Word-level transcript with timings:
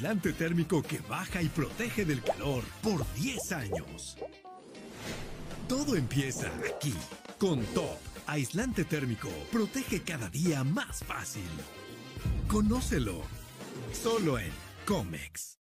1 0.00 0.14
de 0.20 0.32
10. 0.32 0.32
Aislante 0.32 0.32
térmico 0.32 0.82
que 0.82 0.98
baja 1.08 1.42
y 1.42 1.48
protege 1.48 2.04
del 2.04 2.22
calor 2.22 2.64
por 2.82 3.04
10 3.14 3.52
años. 3.52 4.16
Todo 5.68 5.96
empieza 5.96 6.48
aquí, 6.66 6.94
con 7.38 7.64
Top. 7.66 7.98
Aislante 8.26 8.84
térmico 8.84 9.28
protege 9.52 10.02
cada 10.02 10.28
día 10.30 10.64
más 10.64 11.04
fácil. 11.04 11.48
Conócelo. 12.48 13.22
Solo 13.92 14.38
en 14.38 14.50
Comex. 14.86 15.58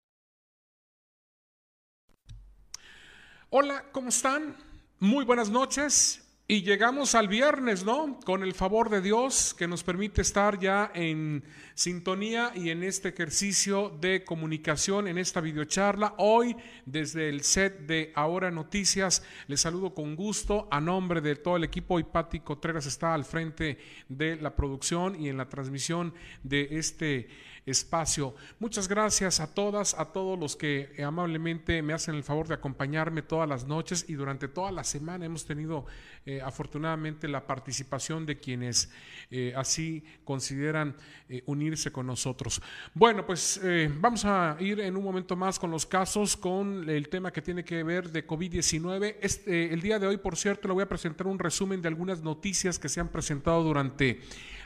Hola, 3.50 3.84
¿cómo 3.90 4.10
están? 4.10 4.56
Muy 5.00 5.24
buenas 5.24 5.50
noches. 5.50 6.19
Y 6.50 6.62
llegamos 6.62 7.14
al 7.14 7.28
viernes, 7.28 7.84
¿no? 7.84 8.18
Con 8.24 8.42
el 8.42 8.54
favor 8.54 8.90
de 8.90 9.00
Dios 9.00 9.54
que 9.56 9.68
nos 9.68 9.84
permite 9.84 10.20
estar 10.22 10.58
ya 10.58 10.90
en 10.96 11.44
sintonía 11.74 12.50
y 12.56 12.70
en 12.70 12.82
este 12.82 13.10
ejercicio 13.10 13.96
de 14.00 14.24
comunicación, 14.24 15.06
en 15.06 15.16
esta 15.16 15.40
videocharla. 15.40 16.14
Hoy, 16.18 16.56
desde 16.84 17.28
el 17.28 17.44
set 17.44 17.86
de 17.86 18.10
Ahora 18.16 18.50
Noticias, 18.50 19.22
les 19.46 19.60
saludo 19.60 19.94
con 19.94 20.16
gusto 20.16 20.66
a 20.72 20.80
nombre 20.80 21.20
de 21.20 21.36
todo 21.36 21.54
el 21.54 21.62
equipo. 21.62 22.00
Y 22.00 22.02
Pati 22.02 22.42
está 22.84 23.14
al 23.14 23.24
frente 23.24 23.78
de 24.08 24.34
la 24.34 24.56
producción 24.56 25.22
y 25.22 25.28
en 25.28 25.36
la 25.36 25.48
transmisión 25.48 26.12
de 26.42 26.66
este 26.72 27.28
espacio. 27.66 28.34
Muchas 28.58 28.89
gracias 28.89 29.41
a 29.41 29.55
todas, 29.55 29.94
a 29.94 30.12
todos 30.12 30.39
los 30.39 30.56
que 30.56 31.03
amablemente 31.05 31.83
me 31.83 31.92
hacen 31.92 32.14
el 32.14 32.22
favor 32.22 32.48
de 32.48 32.55
acompañarme 32.55 33.22
todas 33.22 33.48
las 33.48 33.67
noches 33.67 34.05
y 34.08 34.14
durante 34.14 34.48
toda 34.48 34.72
la 34.72 34.84
semana 34.84 35.25
hemos 35.25 35.44
tenido 35.47 35.86
eh, 36.27 36.41
afortunadamente 36.42 37.28
la 37.28 37.47
participación 37.47 38.27
de 38.27 38.39
quienes 38.39 38.91
eh, 39.30 39.55
así 39.56 40.05
consideran 40.25 40.94
eh, 41.28 41.42
unirse 41.47 41.91
con 41.91 42.06
nosotros. 42.06 42.61
Bueno, 42.94 43.25
pues 43.27 43.61
vamos 43.98 44.24
a 44.24 44.56
ir 44.61 44.80
en 44.80 44.97
un 44.97 45.05
momento 45.05 45.36
más 45.36 45.58
con 45.58 45.70
los 45.70 45.86
casos, 45.86 46.36
con 46.36 46.89
el 46.89 47.08
tema 47.08 47.33
que 47.33 47.42
tiene 47.42 47.64
que 47.64 47.83
ver 47.83 48.11
de 48.11 48.27
COVID-19. 48.27 49.17
Este, 49.20 49.72
el 49.72 49.80
día 49.80 49.98
de 49.98 50.06
hoy, 50.06 50.17
por 50.19 50.36
cierto, 50.36 50.69
le 50.69 50.74
voy 50.74 50.83
a 50.83 50.89
presentar 50.89 51.27
un 51.27 51.39
resumen 51.39 51.80
de 51.80 51.89
algunas 51.89 52.22
noticias 52.22 52.78
que 52.78 52.89
se 52.89 53.00
han 53.00 53.08
presentado 53.08 53.62
durante 53.62 54.20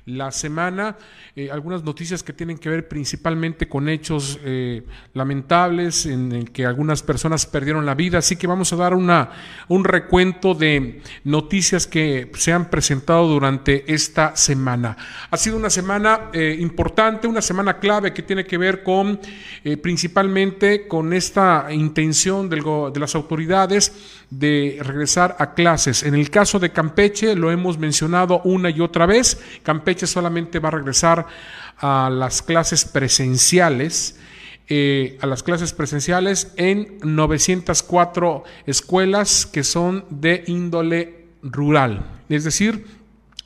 la 0.07 0.31
semana, 0.33 0.97
eh, 1.35 1.51
algunas 1.51 1.83
noticias 1.83 2.23
que 2.23 2.35
tienen 2.35 2.59
que 2.59 2.69
ver 2.69 2.89
principalmente 2.89 3.69
con 3.69 3.89
hechos 3.89 4.39
eh, 4.45 4.83
lamentables 5.15 6.05
en 6.05 6.33
el 6.33 6.51
que 6.51 6.67
algunas 6.67 7.03
personas 7.03 7.47
perdieron 7.47 7.87
la 7.87 7.95
vida, 7.95 8.19
así 8.19 8.37
que 8.37 8.47
vamos 8.47 8.73
a 8.73 8.77
dar 8.77 8.95
una, 8.95 9.31
un 9.69 9.83
recuento 9.85 10.55
de 10.55 11.01
noticias 11.25 11.87
que 11.87 12.31
se 12.35 12.53
han 12.53 12.69
presentado 12.69 13.27
durante 13.29 13.93
esta 13.93 14.37
semana. 14.37 14.97
Ha 15.31 15.37
sido 15.39 15.57
una 15.57 15.71
semana 15.71 16.31
eh, 16.33 16.57
importante, 16.61 17.27
una 17.27 17.43
semana 17.43 17.79
clave 17.79 18.13
que 18.13 18.23
tiene 18.23 18.45
que 18.45 18.59
ver 18.59 18.83
con 18.83 19.19
principalmente 19.83 20.87
con 20.87 21.13
esta 21.13 21.69
intención 21.71 22.51
de 22.51 23.01
las 23.01 23.15
autoridades 23.15 24.25
de 24.31 24.79
regresar 24.83 25.37
a 25.39 25.55
clases. 25.55 26.03
En 26.03 26.15
el 26.15 26.31
caso 26.31 26.59
de 26.59 26.71
Campeche, 26.71 27.35
lo 27.35 27.51
hemos 27.51 27.79
mencionado 27.79 28.41
una 28.45 28.71
y 28.71 28.81
otra 28.81 29.07
vez, 29.07 29.41
Campeche 29.63 29.94
solamente 30.07 30.59
va 30.59 30.69
a 30.69 30.73
regresar 30.73 31.27
a 31.79 32.11
las 32.11 32.43
clases 32.43 32.85
presenciales. 32.85 34.19
Eh, 34.67 35.19
a 35.21 35.27
las 35.27 35.43
clases 35.43 35.75
presenciales 35.75 36.55
en 36.57 36.99
904 37.03 38.45
escuelas 38.67 39.45
que 39.45 39.63
son 39.63 40.07
de 40.09 40.43
índole 40.47 41.27
rural. 41.43 42.07
Es 42.31 42.45
decir, 42.45 42.87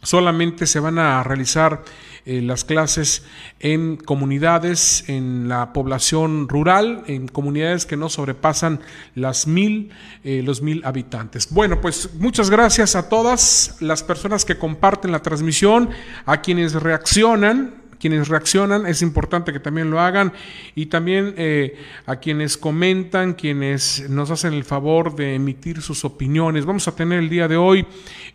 solamente 0.01 0.67
se 0.67 0.79
van 0.79 1.01
a 1.01 1.25
realizar 1.25 1.83
eh, 2.31 2.43
las 2.43 2.63
clases 2.63 3.23
en 3.59 3.97
comunidades, 3.97 5.09
en 5.09 5.49
la 5.49 5.73
población 5.73 6.47
rural, 6.47 7.03
en 7.07 7.27
comunidades 7.27 7.87
que 7.87 7.97
no 7.97 8.11
sobrepasan 8.11 8.81
las 9.15 9.47
mil, 9.47 9.93
eh, 10.25 10.43
los 10.45 10.61
mil 10.61 10.85
habitantes. 10.85 11.51
Bueno, 11.51 11.81
pues 11.81 12.11
muchas 12.17 12.51
gracias 12.51 12.97
a 12.97 13.09
todas 13.09 13.79
las 13.81 14.03
personas 14.03 14.45
que 14.45 14.59
comparten 14.59 15.11
la 15.11 15.23
transmisión, 15.23 15.89
a 16.27 16.43
quienes 16.43 16.75
reaccionan 16.75 17.88
quienes 17.99 18.29
reaccionan, 18.29 18.87
es 18.87 19.03
importante 19.03 19.53
que 19.53 19.61
también 19.61 19.91
lo 19.91 20.01
hagan, 20.01 20.33
y 20.75 20.87
también 20.87 21.35
eh, 21.37 21.77
a 22.07 22.17
quienes 22.17 22.57
comentan, 22.57 23.35
quienes 23.35 24.09
nos 24.09 24.31
hacen 24.31 24.55
el 24.55 24.65
favor 24.65 25.15
de 25.15 25.35
emitir 25.35 25.83
sus 25.83 26.05
opiniones. 26.05 26.65
Vamos 26.65 26.89
a 26.89 26.95
tener 26.95 27.19
el 27.19 27.29
día 27.29 27.49
de 27.49 27.57
hoy, 27.57 27.87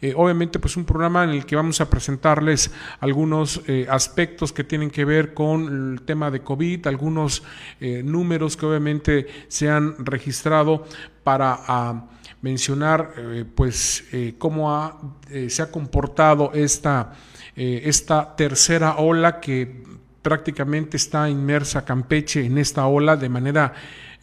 eh, 0.01 0.13
obviamente, 0.15 0.59
pues 0.59 0.77
un 0.77 0.85
programa 0.85 1.23
en 1.23 1.31
el 1.31 1.45
que 1.45 1.55
vamos 1.55 1.81
a 1.81 1.89
presentarles 1.89 2.71
algunos 2.99 3.61
eh, 3.67 3.87
aspectos 3.89 4.51
que 4.51 4.63
tienen 4.63 4.89
que 4.89 5.05
ver 5.05 5.33
con 5.33 5.93
el 5.93 6.01
tema 6.01 6.29
de 6.31 6.41
COVID, 6.41 6.87
algunos 6.87 7.43
números 7.79 8.55
que 8.55 8.65
obviamente 8.65 9.27
se 9.47 9.69
han 9.69 10.05
registrado 10.05 10.85
para... 11.23 11.59
Ah, 11.67 12.05
mencionar 12.43 13.13
pues 13.55 14.05
cómo 14.37 15.17
se 15.47 15.61
ha 15.61 15.71
comportado 15.71 16.51
esta 16.53 17.13
eh, 17.55 17.83
esta 17.85 18.35
tercera 18.35 18.95
ola 18.95 19.39
que 19.39 19.83
prácticamente 20.23 20.97
está 20.97 21.29
inmersa 21.29 21.85
Campeche 21.85 22.43
en 22.43 22.57
esta 22.57 22.87
ola 22.87 23.15
de 23.15 23.29
manera 23.29 23.73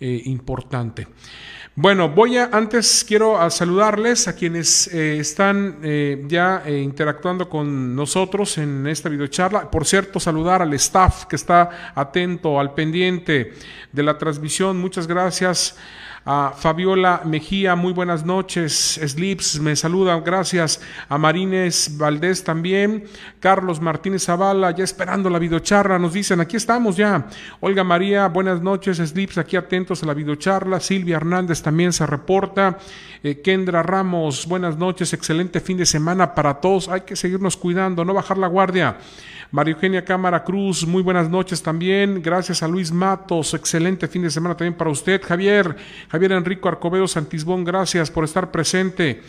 eh, 0.00 0.22
importante. 0.24 1.06
Bueno, 1.76 2.08
voy 2.08 2.38
a, 2.38 2.46
antes 2.46 3.04
quiero 3.06 3.48
saludarles 3.48 4.26
a 4.26 4.34
quienes 4.34 4.88
eh, 4.88 5.18
están 5.18 5.78
ya 6.26 6.64
interactuando 6.68 7.48
con 7.48 7.94
nosotros 7.94 8.58
en 8.58 8.88
esta 8.88 9.08
videocharla. 9.08 9.70
Por 9.70 9.86
cierto, 9.86 10.18
saludar 10.18 10.60
al 10.62 10.74
staff 10.74 11.26
que 11.26 11.36
está 11.36 11.92
atento, 11.94 12.58
al 12.58 12.74
pendiente 12.74 13.52
de 13.92 14.02
la 14.02 14.18
transmisión. 14.18 14.80
Muchas 14.80 15.06
gracias 15.06 15.76
a 16.24 16.52
Fabiola 16.56 17.22
Mejía, 17.24 17.74
muy 17.76 17.92
buenas 17.92 18.24
noches. 18.24 19.00
Slips 19.02 19.58
me 19.60 19.74
saluda, 19.74 20.18
gracias. 20.20 20.80
A 21.08 21.16
Marines 21.16 21.96
Valdés 21.96 22.44
también. 22.44 23.04
Carlos 23.40 23.80
Martínez 23.80 24.24
Zavala, 24.24 24.70
ya 24.72 24.84
esperando 24.84 25.30
la 25.30 25.38
videocharla, 25.38 25.98
nos 25.98 26.12
dicen, 26.12 26.40
aquí 26.40 26.56
estamos 26.56 26.96
ya. 26.96 27.26
Olga 27.60 27.84
María, 27.84 28.28
buenas 28.28 28.60
noches. 28.60 28.98
Slips, 28.98 29.38
aquí 29.38 29.56
atentos 29.56 30.02
a 30.02 30.06
la 30.06 30.14
videocharla. 30.14 30.78
Silvia 30.80 31.16
Hernández 31.16 31.62
también 31.62 31.92
se 31.92 32.06
reporta. 32.06 32.78
Eh, 33.22 33.40
Kendra 33.40 33.82
Ramos, 33.82 34.46
buenas 34.46 34.76
noches. 34.76 35.12
Excelente 35.12 35.60
fin 35.60 35.78
de 35.78 35.86
semana 35.86 36.34
para 36.34 36.54
todos. 36.60 36.88
Hay 36.88 37.02
que 37.02 37.16
seguirnos 37.16 37.56
cuidando, 37.56 38.04
no 38.04 38.12
bajar 38.12 38.36
la 38.36 38.46
guardia. 38.46 38.98
María 39.52 39.74
Eugenia 39.74 40.04
Cámara 40.04 40.44
Cruz, 40.44 40.86
muy 40.86 41.02
buenas 41.02 41.28
noches 41.28 41.60
también. 41.60 42.22
Gracias 42.22 42.62
a 42.62 42.68
Luis 42.68 42.92
Matos, 42.92 43.52
excelente 43.52 44.06
fin 44.06 44.22
de 44.22 44.30
semana 44.30 44.56
también 44.56 44.74
para 44.74 44.90
usted. 44.90 45.20
Javier, 45.20 45.74
Javier 46.10 46.32
Enrico 46.32 46.68
Arcobedo 46.68 47.06
Santisbón, 47.06 47.64
gracias 47.64 48.10
por 48.10 48.24
estar 48.24 48.50
presente. 48.50 49.22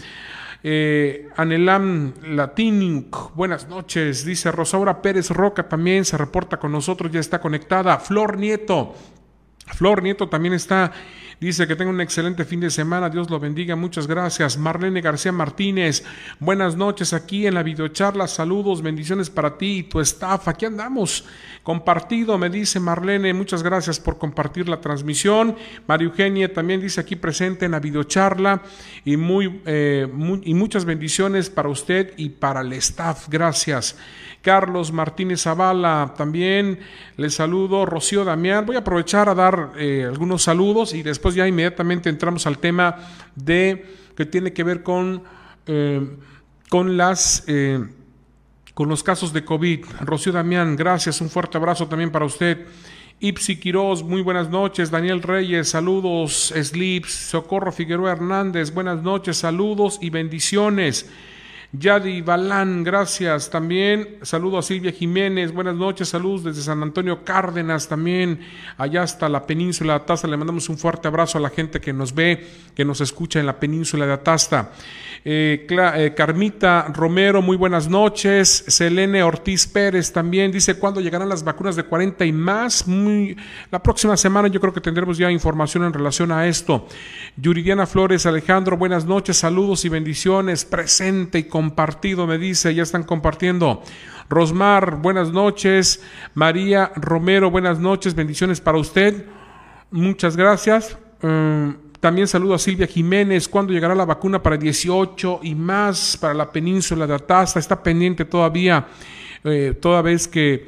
Eh, 0.63 1.29
Anelam 1.35 2.13
Latinic, 2.23 3.35
buenas 3.35 3.67
noches. 3.67 4.25
Dice 4.25 4.51
Rosaura 4.51 4.99
Pérez 4.99 5.29
Roca 5.29 5.69
también 5.69 6.05
se 6.05 6.17
reporta 6.17 6.57
con 6.57 6.71
nosotros, 6.71 7.11
ya 7.11 7.19
está 7.19 7.39
conectada. 7.39 7.99
Flor 7.99 8.37
Nieto, 8.37 8.95
Flor 9.67 10.03
Nieto 10.03 10.27
también 10.27 10.53
está 10.53 10.91
Dice 11.41 11.65
que 11.65 11.75
tenga 11.75 11.89
un 11.89 11.99
excelente 11.99 12.45
fin 12.45 12.59
de 12.59 12.69
semana. 12.69 13.09
Dios 13.09 13.31
lo 13.31 13.39
bendiga. 13.39 13.75
Muchas 13.75 14.05
gracias. 14.05 14.59
Marlene 14.59 15.01
García 15.01 15.31
Martínez. 15.31 16.03
Buenas 16.39 16.75
noches 16.75 17.13
aquí 17.13 17.47
en 17.47 17.55
la 17.55 17.63
videocharla. 17.63 18.27
Saludos, 18.27 18.83
bendiciones 18.83 19.31
para 19.31 19.57
ti 19.57 19.79
y 19.79 19.83
tu 19.83 19.99
staff. 20.01 20.47
Aquí 20.47 20.65
andamos. 20.65 21.25
Compartido, 21.63 22.37
me 22.37 22.51
dice 22.51 22.79
Marlene. 22.79 23.33
Muchas 23.33 23.63
gracias 23.63 23.99
por 23.99 24.19
compartir 24.19 24.69
la 24.69 24.79
transmisión. 24.79 25.55
María 25.87 26.09
Eugenia 26.09 26.53
también 26.53 26.79
dice 26.79 27.01
aquí 27.01 27.15
presente 27.15 27.65
en 27.65 27.71
la 27.71 27.79
videocharla. 27.79 28.61
Y, 29.03 29.17
muy, 29.17 29.63
eh, 29.65 30.07
y 30.43 30.53
muchas 30.53 30.85
bendiciones 30.85 31.49
para 31.49 31.69
usted 31.69 32.13
y 32.17 32.29
para 32.29 32.61
el 32.61 32.71
staff. 32.73 33.27
Gracias. 33.29 33.97
Carlos 34.41 34.91
Martínez 34.91 35.43
Zavala, 35.43 36.15
también 36.17 36.79
les 37.15 37.35
saludo, 37.35 37.85
Rocío 37.85 38.25
Damián. 38.25 38.65
Voy 38.65 38.75
a 38.75 38.79
aprovechar 38.79 39.29
a 39.29 39.35
dar 39.35 39.50
eh, 39.77 40.06
algunos 40.07 40.44
saludos 40.44 40.94
y 40.94 41.03
después 41.03 41.36
ya 41.36 41.48
inmediatamente 41.48 42.09
entramos 42.09 42.45
al 42.48 42.57
tema 42.57 42.98
de 43.36 43.86
que 44.15 44.25
tiene 44.25 44.53
que 44.53 44.63
ver 44.63 44.83
con, 44.83 45.24
eh, 45.68 46.18
con 46.69 46.98
las... 46.98 47.44
Eh, 47.48 47.86
con 48.74 48.88
los 48.88 49.03
casos 49.03 49.33
de 49.33 49.44
COVID. 49.44 49.86
Rocío 50.00 50.31
Damián, 50.31 50.77
gracias, 50.77 51.19
un 51.19 51.30
fuerte 51.30 51.57
abrazo 51.57 51.88
también 51.88 52.09
para 52.09 52.25
usted. 52.25 52.65
Ipsi 53.19 53.59
Quiroz, 53.59 54.01
muy 54.01 54.21
buenas 54.24 54.50
noches. 54.50 54.89
Daniel 54.89 55.21
Reyes, 55.21 55.69
saludos. 55.69 56.51
Slips, 56.56 57.12
Socorro 57.12 57.71
Figueroa 57.71 58.13
Hernández, 58.13 58.74
buenas 58.74 59.03
noches, 59.03 59.38
saludos 59.38 60.00
y 60.01 60.09
bendiciones. 60.09 61.12
Yadi 61.73 62.21
Balán, 62.21 62.83
gracias 62.83 63.50
también. 63.50 64.18
Saludo 64.23 64.57
a 64.57 64.62
Silvia 64.62 64.91
Jiménez, 64.91 65.53
buenas 65.53 65.75
noches, 65.75 66.09
saludos 66.09 66.44
desde 66.44 66.63
San 66.63 66.83
Antonio 66.83 67.23
Cárdenas 67.23 67.88
también, 67.88 68.41
allá 68.77 69.03
hasta 69.03 69.29
la 69.29 69.47
península 69.47 69.94
de 69.94 70.00
Atasta. 70.00 70.27
Le 70.27 70.35
mandamos 70.35 70.68
un 70.68 70.77
fuerte 70.77 71.07
abrazo 71.07 71.38
a 71.38 71.41
la 71.41 71.50
gente 71.50 71.79
que 71.79 71.94
nos 71.94 72.13
ve, 72.13 72.45
que 72.75 72.83
nos 72.83 73.00
escucha 73.00 73.39
en 73.39 73.45
la 73.45 73.57
península 73.57 74.06
de 74.06 74.12
Atasta. 74.12 74.71
Eh, 75.23 75.68
eh, 75.69 76.13
Carmita 76.15 76.88
Romero, 76.94 77.41
muy 77.41 77.56
buenas 77.56 77.88
noches. 77.88 78.65
Selene 78.67 79.21
Ortiz 79.24 79.67
Pérez 79.67 80.12
también 80.12 80.51
dice 80.51 80.79
cuándo 80.79 81.00
llegarán 81.00 81.29
las 81.29 81.44
vacunas 81.44 81.75
de 81.75 81.83
40 81.83 82.25
y 82.25 82.31
más. 82.31 82.88
Muy, 82.88 83.38
la 83.69 83.81
próxima 83.81 84.17
semana 84.17 84.47
yo 84.47 84.59
creo 84.59 84.74
que 84.74 84.81
tendremos 84.81 85.17
ya 85.17 85.31
información 85.31 85.83
en 85.83 85.94
relación 85.94 86.31
a 86.31 86.47
esto. 86.47 86.88
Yuridiana 87.38 87.85
Flores 87.85 88.25
Alejandro, 88.25 88.77
buenas 88.77 89.06
noches, 89.06 89.38
saludos 89.38 89.85
y 89.85 89.89
bendiciones. 89.89 90.65
Presente 90.65 91.39
y 91.39 91.44
compartido, 91.61 92.25
me 92.25 92.39
dice, 92.39 92.73
ya 92.73 92.81
están 92.81 93.03
compartiendo. 93.03 93.83
Rosmar, 94.29 94.95
buenas 94.95 95.31
noches. 95.31 96.01
María 96.33 96.91
Romero, 96.95 97.51
buenas 97.51 97.77
noches, 97.77 98.15
bendiciones 98.15 98.59
para 98.59 98.79
usted. 98.79 99.25
Muchas 99.91 100.35
gracias. 100.35 100.97
Mm, 101.21 101.69
también 101.99 102.27
saludo 102.27 102.55
a 102.55 102.57
Silvia 102.57 102.87
Jiménez. 102.87 103.47
¿Cuándo 103.47 103.73
llegará 103.73 103.93
la 103.93 104.05
vacuna 104.05 104.41
para 104.41 104.57
18 104.57 105.41
y 105.43 105.53
más 105.53 106.17
para 106.17 106.33
la 106.33 106.51
península 106.51 107.05
de 107.05 107.13
Atasta? 107.13 107.59
Está 107.59 107.83
pendiente 107.83 108.25
todavía, 108.25 108.87
eh, 109.43 109.77
toda 109.79 110.01
vez 110.01 110.27
que 110.27 110.67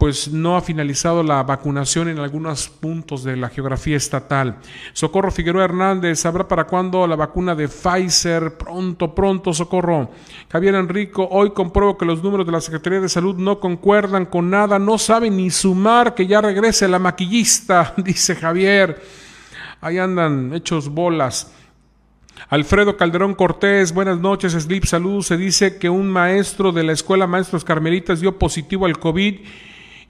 pues 0.00 0.32
no 0.32 0.56
ha 0.56 0.62
finalizado 0.62 1.22
la 1.22 1.42
vacunación 1.42 2.08
en 2.08 2.18
algunos 2.18 2.70
puntos 2.70 3.22
de 3.22 3.36
la 3.36 3.50
geografía 3.50 3.98
estatal. 3.98 4.56
Socorro 4.94 5.30
Figueroa 5.30 5.64
Hernández, 5.64 6.20
¿sabrá 6.20 6.48
para 6.48 6.64
cuándo 6.64 7.06
la 7.06 7.16
vacuna 7.16 7.54
de 7.54 7.68
Pfizer? 7.68 8.56
Pronto, 8.56 9.14
pronto, 9.14 9.52
Socorro. 9.52 10.10
Javier 10.48 10.76
Enrico, 10.76 11.28
hoy 11.30 11.50
compruebo 11.50 11.98
que 11.98 12.06
los 12.06 12.22
números 12.22 12.46
de 12.46 12.52
la 12.52 12.62
Secretaría 12.62 13.00
de 13.00 13.10
Salud 13.10 13.36
no 13.36 13.60
concuerdan 13.60 14.24
con 14.24 14.48
nada, 14.48 14.78
no 14.78 14.96
saben 14.96 15.36
ni 15.36 15.50
sumar 15.50 16.14
que 16.14 16.26
ya 16.26 16.40
regrese 16.40 16.88
la 16.88 16.98
maquillista, 16.98 17.92
dice 17.98 18.34
Javier 18.34 19.20
ahí 19.82 19.98
andan 19.98 20.52
hechos 20.54 20.88
bolas. 20.88 21.52
Alfredo 22.48 22.96
Calderón 22.96 23.34
Cortés, 23.34 23.92
buenas 23.92 24.18
noches, 24.18 24.52
Slip 24.54 24.84
Salud. 24.84 25.22
Se 25.22 25.36
dice 25.36 25.76
que 25.76 25.90
un 25.90 26.08
maestro 26.08 26.72
de 26.72 26.84
la 26.84 26.92
Escuela 26.92 27.26
Maestros 27.26 27.64
Carmelitas 27.64 28.20
dio 28.20 28.38
positivo 28.38 28.86
al 28.86 28.98
COVID 28.98 29.40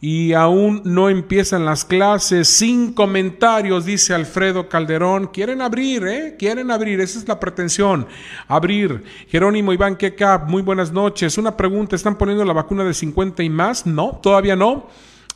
y 0.01 0.33
aún 0.33 0.81
no 0.85 1.11
empiezan 1.11 1.67
las 1.67 1.85
clases. 1.85 2.49
Sin 2.49 2.93
comentarios, 2.95 3.85
dice 3.85 4.15
Alfredo 4.15 4.69
Calderón. 4.69 5.27
Quieren 5.27 5.61
abrir, 5.61 6.07
¿eh? 6.07 6.37
Quieren 6.39 6.71
abrir, 6.71 7.01
esa 7.01 7.19
es 7.19 7.29
la 7.29 7.39
pretensión. 7.39 8.07
Abrir. 8.49 9.05
Jerónimo 9.29 9.73
Iván 9.73 9.97
Queca, 9.97 10.39
muy 10.39 10.63
buenas 10.63 10.91
noches. 10.91 11.37
Una 11.37 11.57
pregunta, 11.57 11.97
¿están 11.97 12.17
poniendo 12.17 12.45
la 12.45 12.55
vacuna 12.55 12.83
de 12.85 12.95
50 12.95 13.43
y 13.43 13.51
más? 13.51 13.85
No, 13.87 14.19
todavía 14.23 14.57
no. 14.57 14.89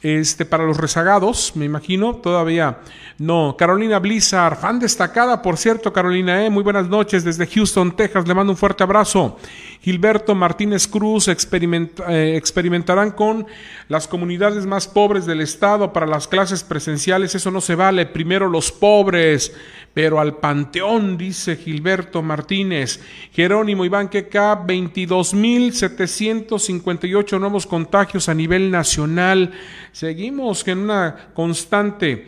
Este, 0.05 0.45
para 0.45 0.67
los 0.67 0.77
rezagados, 0.77 1.57
me 1.57 1.65
imagino, 1.65 2.17
todavía 2.17 2.81
no. 3.17 3.57
Carolina 3.57 4.01
Blizzard, 4.01 4.59
fan 4.59 4.79
destacada, 4.79 5.41
por 5.41 5.57
cierto, 5.57 5.95
Carolina, 5.95 6.45
¿eh? 6.45 6.51
muy 6.51 6.63
buenas 6.63 6.91
noches 6.91 7.25
desde 7.25 7.47
Houston, 7.47 7.97
Texas, 7.97 8.29
le 8.29 8.35
mando 8.35 8.53
un 8.53 8.59
fuerte 8.59 8.83
abrazo. 8.83 9.39
Gilberto 9.81 10.35
Martínez 10.35 10.89
Cruz 10.89 11.29
eh, 11.29 12.37
experimentarán 12.37 13.13
con 13.13 13.47
las 13.89 14.07
comunidades 14.07 14.67
más 14.67 14.89
pobres 14.89 15.25
del 15.25 15.41
estado 15.41 15.95
para 15.95 16.07
las 16.07 16.29
clases 16.29 16.65
presenciales, 16.65 17.35
eso 17.35 17.51
no 17.51 17.63
se 17.63 17.75
vale, 17.75 18.05
primero 18.05 18.47
los 18.49 18.73
pobres, 18.73 19.55
pero 19.95 20.21
al 20.21 20.37
panteón, 20.39 21.17
dice 21.17 21.57
Gilberto 21.57 22.21
Martínez. 22.21 23.01
Jerónimo 23.33 23.85
Iván 23.85 24.09
Queca, 24.09 24.67
22.758 24.67 27.39
nuevos 27.39 27.67
contagios 27.67 28.29
a 28.29 28.35
nivel 28.35 28.73
nacional. 28.73 29.53
Seguimos 29.95 30.67
en 30.67 30.79
una 30.79 31.29
constante. 31.35 32.27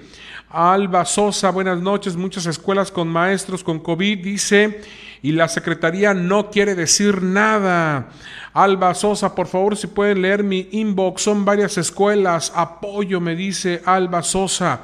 Alba 0.50 1.04
Sosa, 1.04 1.50
buenas 1.50 1.80
noches. 1.80 2.14
Muchas 2.14 2.46
escuelas 2.46 2.92
con 2.92 3.08
maestros 3.08 3.64
con 3.64 3.80
COVID, 3.80 4.22
dice, 4.22 4.82
y 5.20 5.32
la 5.32 5.48
secretaría 5.48 6.14
no 6.14 6.48
quiere 6.48 6.76
decir 6.76 7.24
nada. 7.24 8.10
Alba 8.52 8.94
Sosa, 8.94 9.34
por 9.34 9.48
favor, 9.48 9.76
si 9.76 9.88
pueden 9.88 10.22
leer 10.22 10.44
mi 10.44 10.68
inbox, 10.70 11.22
son 11.22 11.44
varias 11.44 11.76
escuelas. 11.76 12.52
Apoyo, 12.54 13.20
me 13.20 13.34
dice 13.34 13.82
Alba 13.84 14.22
Sosa. 14.22 14.82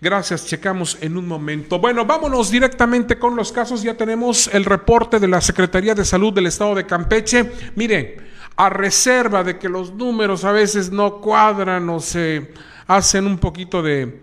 Gracias, 0.00 0.46
checamos 0.46 0.96
en 1.02 1.18
un 1.18 1.28
momento. 1.28 1.78
Bueno, 1.78 2.06
vámonos 2.06 2.50
directamente 2.50 3.18
con 3.18 3.36
los 3.36 3.52
casos. 3.52 3.82
Ya 3.82 3.92
tenemos 3.92 4.48
el 4.54 4.64
reporte 4.64 5.20
de 5.20 5.28
la 5.28 5.42
Secretaría 5.42 5.94
de 5.94 6.06
Salud 6.06 6.32
del 6.32 6.46
Estado 6.46 6.76
de 6.76 6.86
Campeche. 6.86 7.52
Mire, 7.74 8.35
a 8.56 8.70
reserva 8.70 9.44
de 9.44 9.58
que 9.58 9.68
los 9.68 9.92
números 9.92 10.44
a 10.44 10.52
veces 10.52 10.90
no 10.90 11.20
cuadran 11.20 11.88
o 11.90 12.00
se 12.00 12.52
hacen 12.86 13.26
un 13.26 13.36
poquito 13.38 13.82
de... 13.82 14.22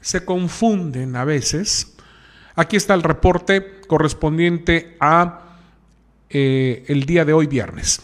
se 0.00 0.24
confunden 0.24 1.16
a 1.16 1.24
veces. 1.24 1.96
Aquí 2.54 2.76
está 2.76 2.94
el 2.94 3.02
reporte 3.02 3.80
correspondiente 3.86 4.96
a 5.00 5.56
eh, 6.28 6.84
el 6.88 7.06
día 7.06 7.24
de 7.24 7.32
hoy 7.32 7.46
viernes. 7.46 8.02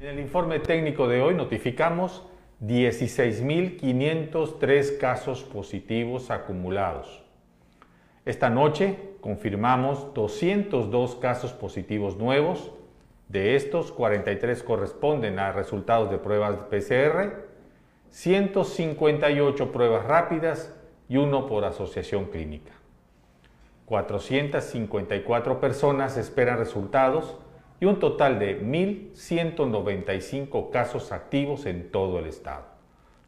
En 0.00 0.08
el 0.08 0.20
informe 0.20 0.60
técnico 0.60 1.08
de 1.08 1.20
hoy 1.20 1.34
notificamos 1.34 2.22
16.503 2.62 4.98
casos 4.98 5.42
positivos 5.42 6.30
acumulados. 6.30 7.22
Esta 8.24 8.48
noche 8.50 8.98
confirmamos 9.20 10.14
202 10.14 11.16
casos 11.16 11.52
positivos 11.52 12.16
nuevos. 12.16 12.70
De 13.28 13.56
estos, 13.56 13.92
43 13.92 14.62
corresponden 14.62 15.38
a 15.38 15.52
resultados 15.52 16.10
de 16.10 16.16
pruebas 16.18 16.56
PCR, 16.70 17.46
158 18.10 19.70
pruebas 19.70 20.06
rápidas 20.06 20.74
y 21.08 21.18
uno 21.18 21.46
por 21.46 21.66
asociación 21.66 22.24
clínica. 22.26 22.72
454 23.84 25.60
personas 25.60 26.16
esperan 26.16 26.58
resultados 26.58 27.36
y 27.80 27.86
un 27.86 28.00
total 28.00 28.38
de 28.38 28.62
1.195 28.62 30.70
casos 30.70 31.12
activos 31.12 31.66
en 31.66 31.90
todo 31.90 32.18
el 32.18 32.26
estado. 32.26 32.64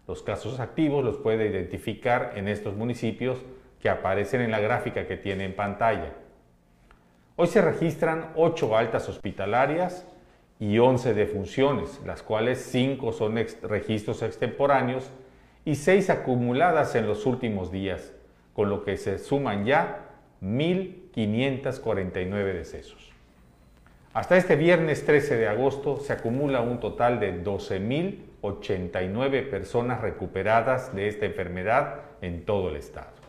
Los 0.07 0.23
casos 0.23 0.61
activos 0.61 1.05
los 1.05 1.19
puede 1.19 1.47
identificar 1.47 2.33
en 2.37 2.49
estos 2.49 2.75
municipios 2.75 3.39
que 3.81 3.89
aparecen 3.89 4.41
en 4.41 4.51
la 4.51 4.61
gráfica 4.61 5.07
que 5.07 5.17
tiene 5.17 5.45
en 5.45 5.55
pantalla. 5.55 6.15
Hoy 7.43 7.47
se 7.47 7.63
registran 7.63 8.33
8 8.37 8.77
altas 8.77 9.09
hospitalarias 9.09 10.07
y 10.59 10.79
11 10.79 11.15
defunciones, 11.15 11.99
las 12.05 12.23
cuales 12.23 12.59
5 12.71 13.15
son 13.15 13.35
registros 13.63 14.21
extemporáneos 14.21 15.11
y 15.65 15.77
6 15.77 16.11
acumuladas 16.11 16.95
en 16.97 17.07
los 17.07 17.25
últimos 17.25 17.73
días, 17.73 18.13
con 18.53 18.69
lo 18.69 18.85
que 18.85 18.99
se 18.99 19.19
suman 19.19 19.65
ya 19.65 20.01
1.549 20.43 22.53
decesos. 22.53 23.11
Hasta 24.13 24.37
este 24.37 24.57
viernes 24.57 25.07
13 25.07 25.39
de 25.39 25.49
agosto 25.49 25.97
se 25.97 26.13
acumula 26.13 26.61
un 26.61 26.79
total 26.79 27.21
de 27.21 27.43
12.089 27.43 29.49
personas 29.49 30.03
recuperadas 30.03 30.95
de 30.95 31.09
esta 31.09 31.25
enfermedad 31.25 32.03
en 32.21 32.45
todo 32.45 32.69
el 32.69 32.77
estado. 32.77 33.20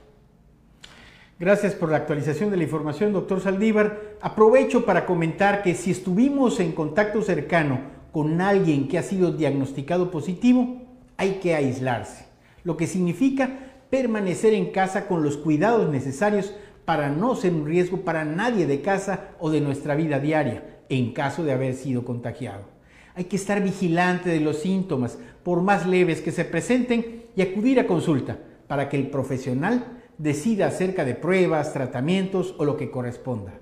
Gracias 1.41 1.73
por 1.73 1.89
la 1.89 1.97
actualización 1.97 2.51
de 2.51 2.57
la 2.57 2.65
información, 2.65 3.13
doctor 3.13 3.41
Saldívar. 3.41 3.99
Aprovecho 4.21 4.85
para 4.85 5.07
comentar 5.07 5.63
que 5.63 5.73
si 5.73 5.89
estuvimos 5.89 6.59
en 6.59 6.71
contacto 6.71 7.23
cercano 7.23 7.79
con 8.11 8.41
alguien 8.41 8.87
que 8.87 8.99
ha 8.99 9.01
sido 9.01 9.31
diagnosticado 9.31 10.11
positivo, 10.11 10.83
hay 11.17 11.39
que 11.41 11.55
aislarse, 11.55 12.27
lo 12.63 12.77
que 12.77 12.85
significa 12.85 13.71
permanecer 13.89 14.53
en 14.53 14.69
casa 14.69 15.07
con 15.07 15.23
los 15.23 15.35
cuidados 15.35 15.89
necesarios 15.89 16.53
para 16.85 17.09
no 17.09 17.35
ser 17.35 17.53
un 17.53 17.65
riesgo 17.65 18.01
para 18.01 18.23
nadie 18.23 18.67
de 18.67 18.81
casa 18.81 19.29
o 19.39 19.49
de 19.49 19.61
nuestra 19.61 19.95
vida 19.95 20.19
diaria 20.19 20.81
en 20.89 21.11
caso 21.11 21.43
de 21.43 21.53
haber 21.53 21.73
sido 21.73 22.05
contagiado. 22.05 22.65
Hay 23.15 23.23
que 23.23 23.37
estar 23.37 23.63
vigilante 23.63 24.29
de 24.29 24.41
los 24.41 24.59
síntomas, 24.59 25.17
por 25.41 25.63
más 25.63 25.87
leves 25.87 26.21
que 26.21 26.31
se 26.31 26.45
presenten, 26.45 27.23
y 27.35 27.41
acudir 27.41 27.79
a 27.79 27.87
consulta 27.87 28.37
para 28.67 28.89
que 28.89 28.97
el 28.97 29.09
profesional 29.09 30.00
decida 30.21 30.67
acerca 30.67 31.03
de 31.03 31.15
pruebas, 31.15 31.73
tratamientos 31.73 32.53
o 32.59 32.65
lo 32.65 32.77
que 32.77 32.91
corresponda. 32.91 33.53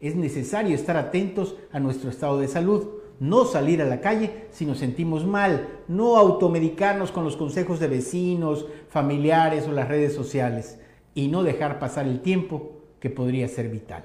Es 0.00 0.14
necesario 0.14 0.74
estar 0.74 0.96
atentos 0.96 1.56
a 1.72 1.80
nuestro 1.80 2.10
estado 2.10 2.38
de 2.38 2.46
salud, 2.46 2.86
no 3.18 3.44
salir 3.44 3.82
a 3.82 3.86
la 3.86 4.00
calle 4.00 4.46
si 4.50 4.66
nos 4.66 4.78
sentimos 4.78 5.26
mal, 5.26 5.68
no 5.88 6.16
automedicarnos 6.16 7.10
con 7.10 7.24
los 7.24 7.36
consejos 7.36 7.80
de 7.80 7.88
vecinos, 7.88 8.66
familiares 8.88 9.66
o 9.66 9.72
las 9.72 9.88
redes 9.88 10.14
sociales 10.14 10.78
y 11.14 11.28
no 11.28 11.42
dejar 11.42 11.80
pasar 11.80 12.06
el 12.06 12.20
tiempo 12.20 12.72
que 13.00 13.10
podría 13.10 13.48
ser 13.48 13.68
vital. 13.68 14.04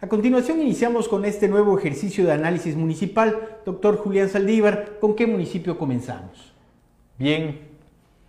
A 0.00 0.08
continuación 0.08 0.60
iniciamos 0.60 1.08
con 1.08 1.24
este 1.24 1.48
nuevo 1.48 1.78
ejercicio 1.78 2.24
de 2.24 2.32
análisis 2.32 2.74
municipal. 2.74 3.58
Doctor 3.64 3.96
Julián 3.96 4.28
Saldívar, 4.28 4.98
¿con 5.00 5.14
qué 5.14 5.26
municipio 5.26 5.78
comenzamos? 5.78 6.52
Bien, 7.18 7.75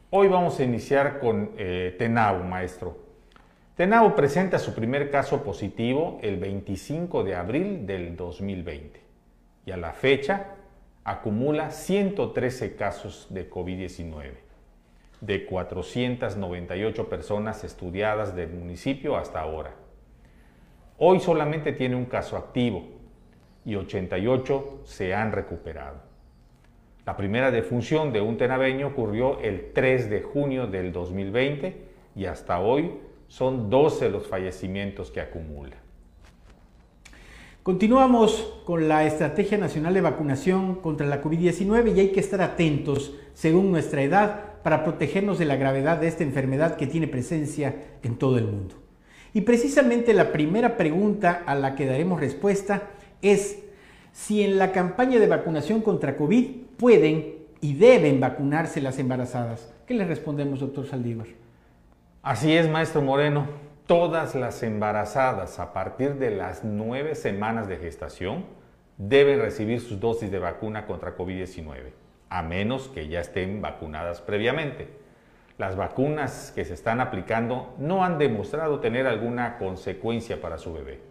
hoy 0.10 0.28
vamos 0.28 0.60
a 0.60 0.64
iniciar 0.64 1.20
con 1.20 1.52
eh, 1.58 1.96
Tenau, 1.98 2.44
maestro. 2.44 2.98
Tenao 3.76 4.16
presenta 4.16 4.58
su 4.58 4.74
primer 4.74 5.12
caso 5.12 5.44
positivo 5.44 6.20
el 6.22 6.38
25 6.38 7.24
de 7.24 7.36
abril 7.36 7.86
del 7.86 8.16
2020 8.16 9.02
y 9.66 9.72
a 9.72 9.78
la 9.78 9.94
fecha 9.94 10.56
acumula 11.04 11.72
113 11.72 12.76
casos 12.76 13.28
de 13.30 13.50
COVID-19 13.50 14.32
de 15.22 15.46
498 15.46 17.10
personas 17.10 17.64
estudiadas 17.64 18.36
del 18.36 18.50
municipio 18.52 19.18
hasta 19.18 19.42
ahora. 19.42 19.74
Hoy 20.98 21.20
solamente 21.20 21.74
tiene 21.74 21.96
un 21.96 22.06
caso 22.06 22.38
activo 22.38 22.88
y 23.66 23.76
88 23.76 24.82
se 24.86 25.14
han 25.14 25.32
recuperado. 25.32 26.07
La 27.08 27.16
primera 27.16 27.52
defunción 27.52 28.12
de 28.12 28.20
un 28.20 28.36
tenabeño 28.36 28.88
ocurrió 28.88 29.40
el 29.40 29.72
3 29.72 30.10
de 30.10 30.22
junio 30.24 30.68
del 30.68 30.92
2020 30.92 31.78
y 32.18 32.26
hasta 32.26 32.60
hoy 32.60 32.96
son 33.30 33.70
12 33.70 34.10
los 34.10 34.28
fallecimientos 34.28 35.10
que 35.10 35.22
acumula. 35.22 35.78
Continuamos 37.64 38.62
con 38.66 38.90
la 38.90 39.06
Estrategia 39.06 39.58
Nacional 39.58 39.94
de 39.94 40.02
Vacunación 40.02 40.82
contra 40.82 41.08
la 41.08 41.24
COVID-19 41.24 41.96
y 41.96 42.00
hay 42.02 42.10
que 42.10 42.20
estar 42.20 42.42
atentos, 42.42 43.16
según 43.34 43.72
nuestra 43.72 44.02
edad, 44.02 44.62
para 44.62 44.84
protegernos 44.84 45.40
de 45.40 45.46
la 45.46 45.56
gravedad 45.56 46.02
de 46.02 46.10
esta 46.10 46.26
enfermedad 46.26 46.76
que 46.76 46.88
tiene 46.88 47.08
presencia 47.08 47.74
en 48.04 48.18
todo 48.18 48.38
el 48.38 48.48
mundo. 48.48 48.76
Y 49.34 49.42
precisamente 49.42 50.14
la 50.14 50.34
primera 50.34 50.76
pregunta 50.76 51.42
a 51.46 51.56
la 51.56 51.74
que 51.74 51.86
daremos 51.86 52.20
respuesta 52.20 52.90
es 53.22 53.64
si 54.18 54.42
en 54.42 54.58
la 54.58 54.72
campaña 54.72 55.20
de 55.20 55.28
vacunación 55.28 55.82
contra 55.82 56.18
COVID 56.18 56.50
pueden 56.78 57.36
y 57.62 57.76
deben 57.76 58.20
vacunarse 58.20 58.82
las 58.82 58.98
embarazadas. 58.98 59.72
¿Qué 59.86 59.94
le 59.94 60.06
respondemos, 60.06 60.60
doctor 60.60 60.88
Saldívar? 60.88 61.28
Así 62.24 62.52
es, 62.58 62.68
maestro 62.68 63.04
Moreno. 63.04 63.46
Todas 63.86 64.34
las 64.34 64.64
embarazadas 64.64 65.60
a 65.60 65.72
partir 65.72 66.16
de 66.16 66.32
las 66.32 66.64
nueve 66.64 67.14
semanas 67.14 67.68
de 67.68 67.78
gestación 67.78 68.46
deben 68.98 69.40
recibir 69.40 69.82
sus 69.82 70.00
dosis 70.00 70.32
de 70.32 70.40
vacuna 70.40 70.88
contra 70.88 71.16
COVID-19, 71.16 71.92
a 72.30 72.42
menos 72.42 72.88
que 72.88 73.08
ya 73.08 73.22
estén 73.22 73.62
vacunadas 73.62 74.20
previamente. 74.22 74.88
Las 75.60 75.76
vacunas 75.76 76.52
que 76.56 76.66
se 76.66 76.74
están 76.74 77.02
aplicando 77.02 77.76
no 77.78 78.04
han 78.04 78.18
demostrado 78.18 78.80
tener 78.80 79.06
alguna 79.06 79.60
consecuencia 79.60 80.42
para 80.42 80.58
su 80.58 80.74
bebé. 80.74 81.07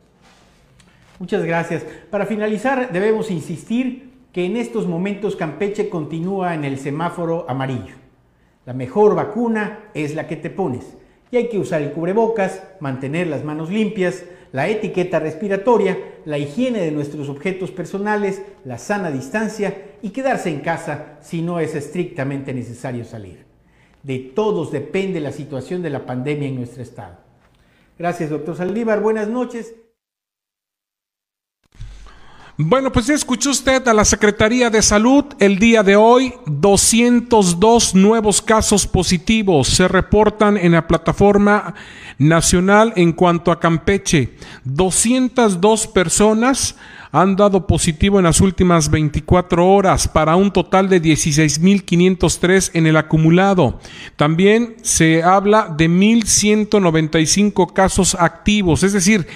Muchas 1.18 1.44
gracias. 1.44 1.84
Para 2.10 2.26
finalizar, 2.26 2.92
debemos 2.92 3.30
insistir 3.30 4.12
que 4.32 4.44
en 4.44 4.56
estos 4.56 4.86
momentos 4.86 5.34
Campeche 5.34 5.88
continúa 5.88 6.54
en 6.54 6.64
el 6.64 6.78
semáforo 6.78 7.46
amarillo. 7.48 7.94
La 8.66 8.74
mejor 8.74 9.14
vacuna 9.14 9.90
es 9.94 10.14
la 10.14 10.26
que 10.26 10.36
te 10.36 10.50
pones 10.50 10.96
y 11.30 11.36
hay 11.36 11.48
que 11.48 11.58
usar 11.58 11.80
el 11.80 11.92
cubrebocas, 11.92 12.62
mantener 12.80 13.28
las 13.28 13.44
manos 13.44 13.70
limpias, 13.70 14.24
la 14.52 14.68
etiqueta 14.68 15.18
respiratoria, 15.18 15.98
la 16.24 16.38
higiene 16.38 16.80
de 16.80 16.92
nuestros 16.92 17.28
objetos 17.28 17.70
personales, 17.70 18.42
la 18.64 18.78
sana 18.78 19.10
distancia 19.10 19.96
y 20.02 20.10
quedarse 20.10 20.50
en 20.50 20.60
casa 20.60 21.18
si 21.20 21.42
no 21.42 21.58
es 21.58 21.74
estrictamente 21.74 22.52
necesario 22.52 23.04
salir. 23.04 23.46
De 24.02 24.18
todos 24.18 24.70
depende 24.70 25.20
la 25.20 25.32
situación 25.32 25.82
de 25.82 25.90
la 25.90 26.04
pandemia 26.04 26.48
en 26.48 26.56
nuestro 26.56 26.82
estado. 26.82 27.16
Gracias, 27.98 28.30
doctor 28.30 28.56
Saldívar. 28.56 29.00
Buenas 29.00 29.28
noches. 29.28 29.74
Bueno, 32.58 32.90
pues 32.90 33.06
ya 33.06 33.12
escuchó 33.12 33.50
usted 33.50 33.86
a 33.86 33.92
la 33.92 34.06
Secretaría 34.06 34.70
de 34.70 34.80
Salud 34.80 35.26
el 35.40 35.58
día 35.58 35.82
de 35.82 35.94
hoy. 35.94 36.32
202 36.46 37.94
nuevos 37.94 38.40
casos 38.40 38.86
positivos 38.86 39.68
se 39.68 39.86
reportan 39.86 40.56
en 40.56 40.72
la 40.72 40.86
plataforma 40.88 41.74
nacional 42.16 42.94
en 42.96 43.12
cuanto 43.12 43.52
a 43.52 43.60
Campeche. 43.60 44.36
202 44.64 45.86
personas 45.88 46.76
han 47.12 47.36
dado 47.36 47.66
positivo 47.66 48.18
en 48.18 48.24
las 48.24 48.40
últimas 48.40 48.90
24 48.90 49.68
horas 49.68 50.08
para 50.08 50.34
un 50.36 50.50
total 50.50 50.88
de 50.88 51.02
16.503 51.02 52.70
en 52.72 52.86
el 52.86 52.96
acumulado. 52.96 53.80
También 54.16 54.76
se 54.80 55.22
habla 55.22 55.74
de 55.76 55.90
1.195 55.90 57.74
casos 57.74 58.16
activos, 58.18 58.82
es 58.82 58.94
decir, 58.94 59.26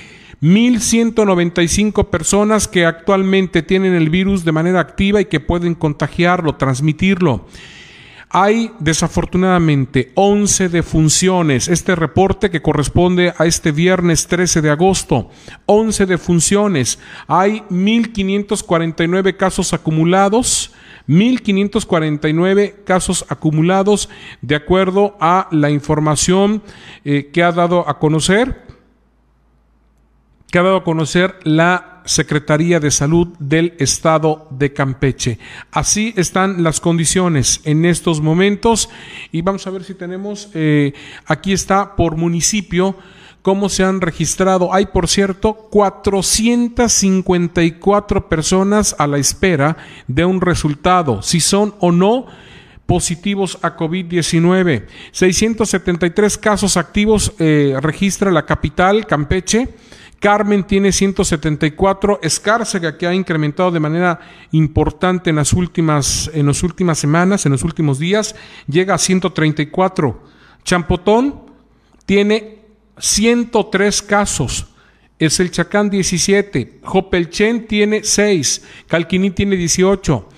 1.195 0.42 2.08
personas 2.08 2.66
que 2.66 2.86
actualmente 2.86 3.62
tienen 3.62 3.94
el 3.94 4.08
virus 4.08 4.44
de 4.44 4.52
manera 4.52 4.80
activa 4.80 5.20
y 5.20 5.26
que 5.26 5.40
pueden 5.40 5.74
contagiarlo, 5.74 6.56
transmitirlo. 6.56 7.46
Hay 8.32 8.70
desafortunadamente 8.78 10.12
11 10.14 10.68
defunciones. 10.68 11.66
Este 11.66 11.96
reporte 11.96 12.48
que 12.48 12.62
corresponde 12.62 13.34
a 13.36 13.44
este 13.44 13.72
viernes 13.72 14.28
13 14.28 14.62
de 14.62 14.70
agosto. 14.70 15.30
11 15.66 16.06
defunciones. 16.06 17.00
Hay 17.26 17.64
1.549 17.70 19.36
casos 19.36 19.72
acumulados. 19.72 20.72
1.549 21.08 22.84
casos 22.84 23.26
acumulados 23.28 24.08
de 24.42 24.54
acuerdo 24.54 25.16
a 25.20 25.48
la 25.50 25.70
información 25.70 26.62
eh, 27.04 27.30
que 27.32 27.42
ha 27.42 27.50
dado 27.50 27.88
a 27.88 27.98
conocer 27.98 28.69
que 30.50 30.58
ha 30.58 30.62
dado 30.62 30.76
a 30.76 30.84
conocer 30.84 31.36
la 31.44 32.02
Secretaría 32.04 32.78
de 32.80 32.90
Salud 32.90 33.28
del 33.38 33.74
Estado 33.78 34.48
de 34.50 34.72
Campeche. 34.72 35.38
Así 35.70 36.12
están 36.16 36.64
las 36.64 36.80
condiciones 36.80 37.60
en 37.64 37.84
estos 37.84 38.20
momentos 38.20 38.88
y 39.30 39.42
vamos 39.42 39.64
a 39.66 39.70
ver 39.70 39.84
si 39.84 39.94
tenemos, 39.94 40.48
eh, 40.54 40.92
aquí 41.26 41.52
está 41.52 41.94
por 41.94 42.16
municipio, 42.16 42.96
cómo 43.42 43.68
se 43.68 43.84
han 43.84 44.00
registrado. 44.00 44.74
Hay, 44.74 44.86
por 44.86 45.06
cierto, 45.08 45.52
454 45.54 48.28
personas 48.28 48.96
a 48.98 49.06
la 49.06 49.18
espera 49.18 49.76
de 50.08 50.24
un 50.24 50.40
resultado, 50.40 51.22
si 51.22 51.38
son 51.40 51.76
o 51.80 51.92
no 51.92 52.26
positivos 52.86 53.58
a 53.62 53.76
COVID-19. 53.76 54.86
673 55.12 56.38
casos 56.38 56.76
activos 56.76 57.32
eh, 57.38 57.76
registra 57.80 58.32
la 58.32 58.44
capital, 58.44 59.06
Campeche. 59.06 59.68
Carmen 60.20 60.64
tiene 60.64 60.92
174, 60.92 62.20
Escárcega 62.22 62.98
que 62.98 63.06
ha 63.06 63.14
incrementado 63.14 63.70
de 63.70 63.80
manera 63.80 64.20
importante 64.52 65.30
en 65.30 65.36
las 65.36 65.54
últimas, 65.54 66.30
en 66.34 66.46
las 66.46 66.62
últimas 66.62 66.98
semanas, 66.98 67.46
en 67.46 67.52
los 67.52 67.64
últimos 67.64 67.98
días, 67.98 68.36
llega 68.68 68.94
a 68.94 68.98
134. 68.98 70.22
Champotón 70.62 71.40
tiene 72.04 72.58
103 72.98 74.02
casos. 74.02 74.66
Es 75.18 75.40
el 75.40 75.50
Chacán 75.50 75.88
17, 75.88 76.80
Jopelchen 76.82 77.66
tiene 77.66 78.04
6, 78.04 78.64
Calquiní 78.88 79.30
tiene 79.30 79.56
18, 79.56 80.28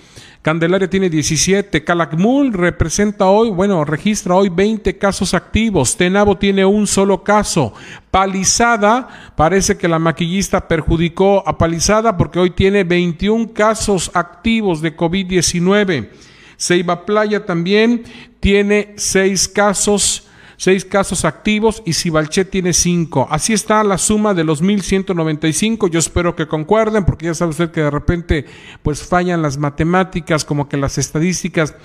Candelaria 0.43 0.89
tiene 0.89 1.09
17. 1.09 1.85
Calakmul 1.85 2.51
representa 2.51 3.27
hoy, 3.27 3.49
bueno, 3.49 3.85
registra 3.85 4.35
hoy 4.35 4.49
20 4.49 4.97
casos 4.97 5.33
activos. 5.33 5.95
Tenabo 5.95 6.37
tiene 6.37 6.65
un 6.65 6.85
solo 6.85 7.23
caso. 7.23 7.71
Palizada, 8.11 9.31
parece 9.37 9.77
que 9.77 9.87
la 9.87 9.99
maquillista 9.99 10.67
perjudicó 10.67 11.47
a 11.47 11.57
Palizada 11.57 12.17
porque 12.17 12.39
hoy 12.39 12.49
tiene 12.49 12.83
21 12.83 13.53
casos 13.53 14.11
activos 14.13 14.81
de 14.81 14.97
COVID-19. 14.97 16.09
Ceiba 16.57 17.05
Playa 17.05 17.45
también 17.45 18.03
tiene 18.41 18.95
6 18.97 19.47
casos 19.47 20.27
seis 20.63 20.85
casos 20.85 21.25
activos 21.25 21.83
y 21.85 21.91
Sibalchet 21.91 22.49
tiene 22.49 22.71
cinco. 22.71 23.27
Así 23.29 23.51
está 23.51 23.83
la 23.83 23.97
suma 23.97 24.33
de 24.33 24.45
los 24.45 24.61
1195. 24.61 25.89
Yo 25.89 25.99
espero 25.99 26.37
que 26.37 26.47
concuerden, 26.47 27.03
porque 27.03 27.25
ya 27.25 27.33
sabe 27.33 27.51
usted 27.51 27.71
que 27.71 27.81
de 27.81 27.91
repente 27.91 28.45
pues 28.81 29.03
fallan 29.03 29.41
las 29.41 29.57
matemáticas, 29.57 30.45
como 30.45 30.69
que 30.69 30.77
las 30.77 30.97
estadísticas 30.97 31.75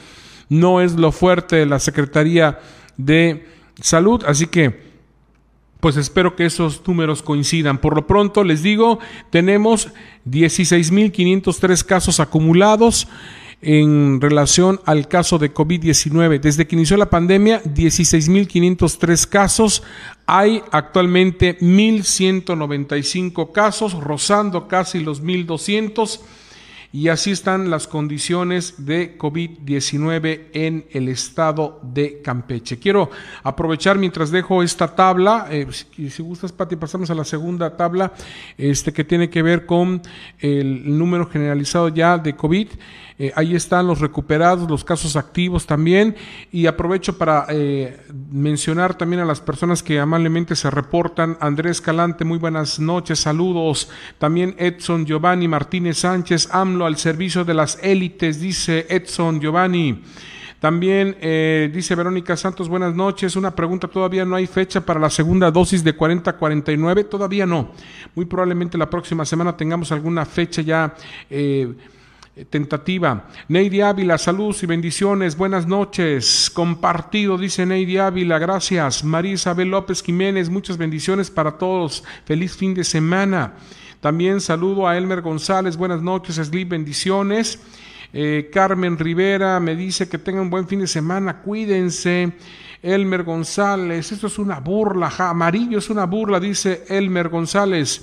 no 0.48 0.80
es 0.80 0.94
lo 0.94 1.10
fuerte 1.10 1.56
de 1.56 1.66
la 1.66 1.80
Secretaría 1.80 2.60
de 2.96 3.48
Salud. 3.80 4.22
Así 4.24 4.46
que 4.46 4.80
pues 5.80 5.96
espero 5.96 6.36
que 6.36 6.46
esos 6.46 6.80
números 6.86 7.20
coincidan. 7.20 7.78
Por 7.78 7.96
lo 7.96 8.06
pronto 8.06 8.44
les 8.44 8.62
digo, 8.62 9.00
tenemos 9.30 9.88
16.503 10.24 11.84
casos 11.84 12.20
acumulados 12.20 13.08
en 13.60 14.20
relación 14.20 14.80
al 14.84 15.08
caso 15.08 15.38
de 15.38 15.52
COVID-19. 15.52 16.40
Desde 16.40 16.66
que 16.66 16.76
inició 16.76 16.96
la 16.96 17.10
pandemia, 17.10 17.62
16.503 17.62 19.28
casos. 19.28 19.82
Hay 20.26 20.62
actualmente 20.70 21.58
1.195 21.58 23.52
casos, 23.52 23.94
rozando 23.94 24.68
casi 24.68 25.00
los 25.00 25.22
1.200. 25.22 26.20
Y 26.90 27.08
así 27.08 27.32
están 27.32 27.68
las 27.68 27.86
condiciones 27.86 28.86
de 28.86 29.18
COVID-19 29.18 30.46
en 30.54 30.86
el 30.90 31.10
estado 31.10 31.80
de 31.82 32.22
Campeche. 32.22 32.78
Quiero 32.78 33.10
aprovechar 33.42 33.98
mientras 33.98 34.30
dejo 34.30 34.62
esta 34.62 34.94
tabla, 34.94 35.48
eh, 35.50 35.66
si, 35.70 36.08
si, 36.08 36.22
gustas, 36.22 36.50
Pati, 36.50 36.76
pasamos 36.76 37.10
a 37.10 37.14
la 37.14 37.26
segunda 37.26 37.76
tabla, 37.76 38.14
este 38.56 38.94
que 38.94 39.04
tiene 39.04 39.28
que 39.28 39.42
ver 39.42 39.66
con 39.66 40.00
el 40.38 40.96
número 40.96 41.26
generalizado 41.26 41.90
ya 41.90 42.16
de 42.16 42.34
COVID. 42.34 42.68
Eh, 43.20 43.32
ahí 43.34 43.56
están 43.56 43.88
los 43.88 43.98
recuperados, 44.00 44.70
los 44.70 44.84
casos 44.84 45.16
activos 45.16 45.66
también. 45.66 46.14
Y 46.52 46.66
aprovecho 46.66 47.18
para 47.18 47.46
eh, 47.48 48.00
mencionar 48.30 48.96
también 48.96 49.20
a 49.20 49.24
las 49.24 49.40
personas 49.40 49.82
que 49.82 49.98
amablemente 49.98 50.54
se 50.54 50.70
reportan. 50.70 51.36
Andrés 51.40 51.80
Calante, 51.80 52.24
muy 52.24 52.38
buenas 52.38 52.78
noches, 52.78 53.18
saludos. 53.18 53.90
También 54.18 54.54
Edson 54.58 55.04
Giovanni 55.04 55.48
Martínez 55.48 55.98
Sánchez, 55.98 56.48
AMLO 56.52 56.86
al 56.86 56.96
servicio 56.96 57.44
de 57.44 57.54
las 57.54 57.78
élites, 57.82 58.40
dice 58.40 58.86
Edson 58.88 59.40
Giovanni. 59.40 60.02
También 60.60 61.16
eh, 61.20 61.70
dice 61.72 61.94
Verónica 61.94 62.36
Santos, 62.36 62.68
buenas 62.68 62.94
noches. 62.94 63.36
Una 63.36 63.54
pregunta, 63.54 63.86
¿todavía 63.86 64.24
no 64.24 64.34
hay 64.34 64.46
fecha 64.46 64.80
para 64.80 64.98
la 64.98 65.10
segunda 65.10 65.50
dosis 65.52 65.84
de 65.84 65.96
40-49? 65.96 67.08
Todavía 67.08 67.46
no. 67.46 67.72
Muy 68.14 68.26
probablemente 68.26 68.76
la 68.76 68.90
próxima 68.90 69.24
semana 69.24 69.56
tengamos 69.56 69.92
alguna 69.92 70.24
fecha 70.24 70.62
ya. 70.62 70.94
Tentativa. 72.44 73.26
Neidy 73.48 73.80
Ávila, 73.80 74.18
saludos 74.18 74.62
y 74.62 74.66
bendiciones, 74.66 75.36
buenas 75.36 75.66
noches. 75.66 76.50
Compartido, 76.52 77.38
dice 77.38 77.66
Neidy 77.66 77.98
Ávila, 77.98 78.38
gracias. 78.38 79.04
María 79.04 79.32
Isabel 79.32 79.70
López 79.70 80.02
Jiménez, 80.02 80.48
muchas 80.48 80.76
bendiciones 80.76 81.30
para 81.30 81.52
todos. 81.52 82.04
Feliz 82.24 82.56
fin 82.56 82.74
de 82.74 82.84
semana. 82.84 83.54
También 84.00 84.40
saludo 84.40 84.86
a 84.86 84.96
Elmer 84.96 85.22
González, 85.22 85.76
buenas 85.76 86.02
noches, 86.02 86.36
Slip, 86.36 86.68
bendiciones. 86.68 87.60
Eh, 88.12 88.48
Carmen 88.52 88.96
Rivera 88.96 89.58
me 89.60 89.74
dice 89.74 90.08
que 90.08 90.18
tengan 90.18 90.42
un 90.42 90.50
buen 90.50 90.68
fin 90.68 90.80
de 90.80 90.86
semana, 90.86 91.40
cuídense. 91.42 92.32
Elmer 92.80 93.24
González, 93.24 94.12
esto 94.12 94.28
es 94.28 94.38
una 94.38 94.60
burla, 94.60 95.12
amarillo 95.18 95.78
es 95.78 95.90
una 95.90 96.04
burla, 96.06 96.38
dice 96.38 96.84
Elmer 96.88 97.28
González. 97.28 98.02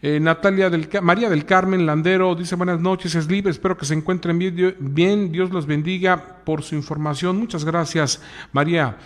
Eh, 0.00 0.20
Natalia 0.20 0.70
del, 0.70 0.88
María 1.02 1.28
del 1.28 1.44
Carmen 1.44 1.84
Landero 1.84 2.36
dice 2.36 2.54
buenas 2.54 2.78
noches, 2.80 3.16
es 3.16 3.26
libre, 3.26 3.50
espero 3.50 3.76
que 3.76 3.84
se 3.84 3.94
encuentren 3.94 4.38
bien, 4.38 5.32
Dios 5.32 5.50
los 5.50 5.66
bendiga 5.66 6.36
por 6.44 6.62
su 6.62 6.76
información. 6.76 7.36
Muchas 7.36 7.64
gracias, 7.64 8.22
María. 8.52 8.96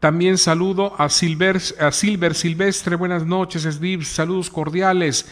También 0.00 0.36
saludo 0.36 0.94
a 0.98 1.08
Silver, 1.10 1.60
a 1.78 1.92
Silver 1.92 2.34
Silvestre, 2.34 2.96
buenas 2.96 3.24
noches, 3.24 3.62
Slip, 3.62 4.02
saludos 4.02 4.50
cordiales. 4.50 5.30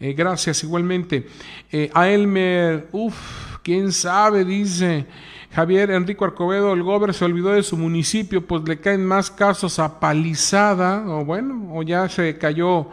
Eh, 0.00 0.12
gracias 0.12 0.64
igualmente. 0.64 1.26
Eh, 1.70 1.90
a 1.94 2.08
Elmer, 2.08 2.88
uff, 2.92 3.58
quién 3.62 3.92
sabe, 3.92 4.44
dice. 4.44 5.06
Javier 5.52 5.92
Enrico 5.92 6.24
Arcobedo, 6.24 6.74
el 6.74 6.82
gober 6.82 7.14
se 7.14 7.24
olvidó 7.24 7.50
de 7.50 7.62
su 7.62 7.76
municipio, 7.76 8.46
pues 8.46 8.64
le 8.64 8.80
caen 8.80 9.04
más 9.04 9.30
casos 9.30 9.78
a 9.78 9.98
palizada, 9.98 11.04
o 11.06 11.24
bueno, 11.24 11.70
o 11.72 11.82
ya 11.82 12.08
se 12.08 12.36
cayó 12.36 12.88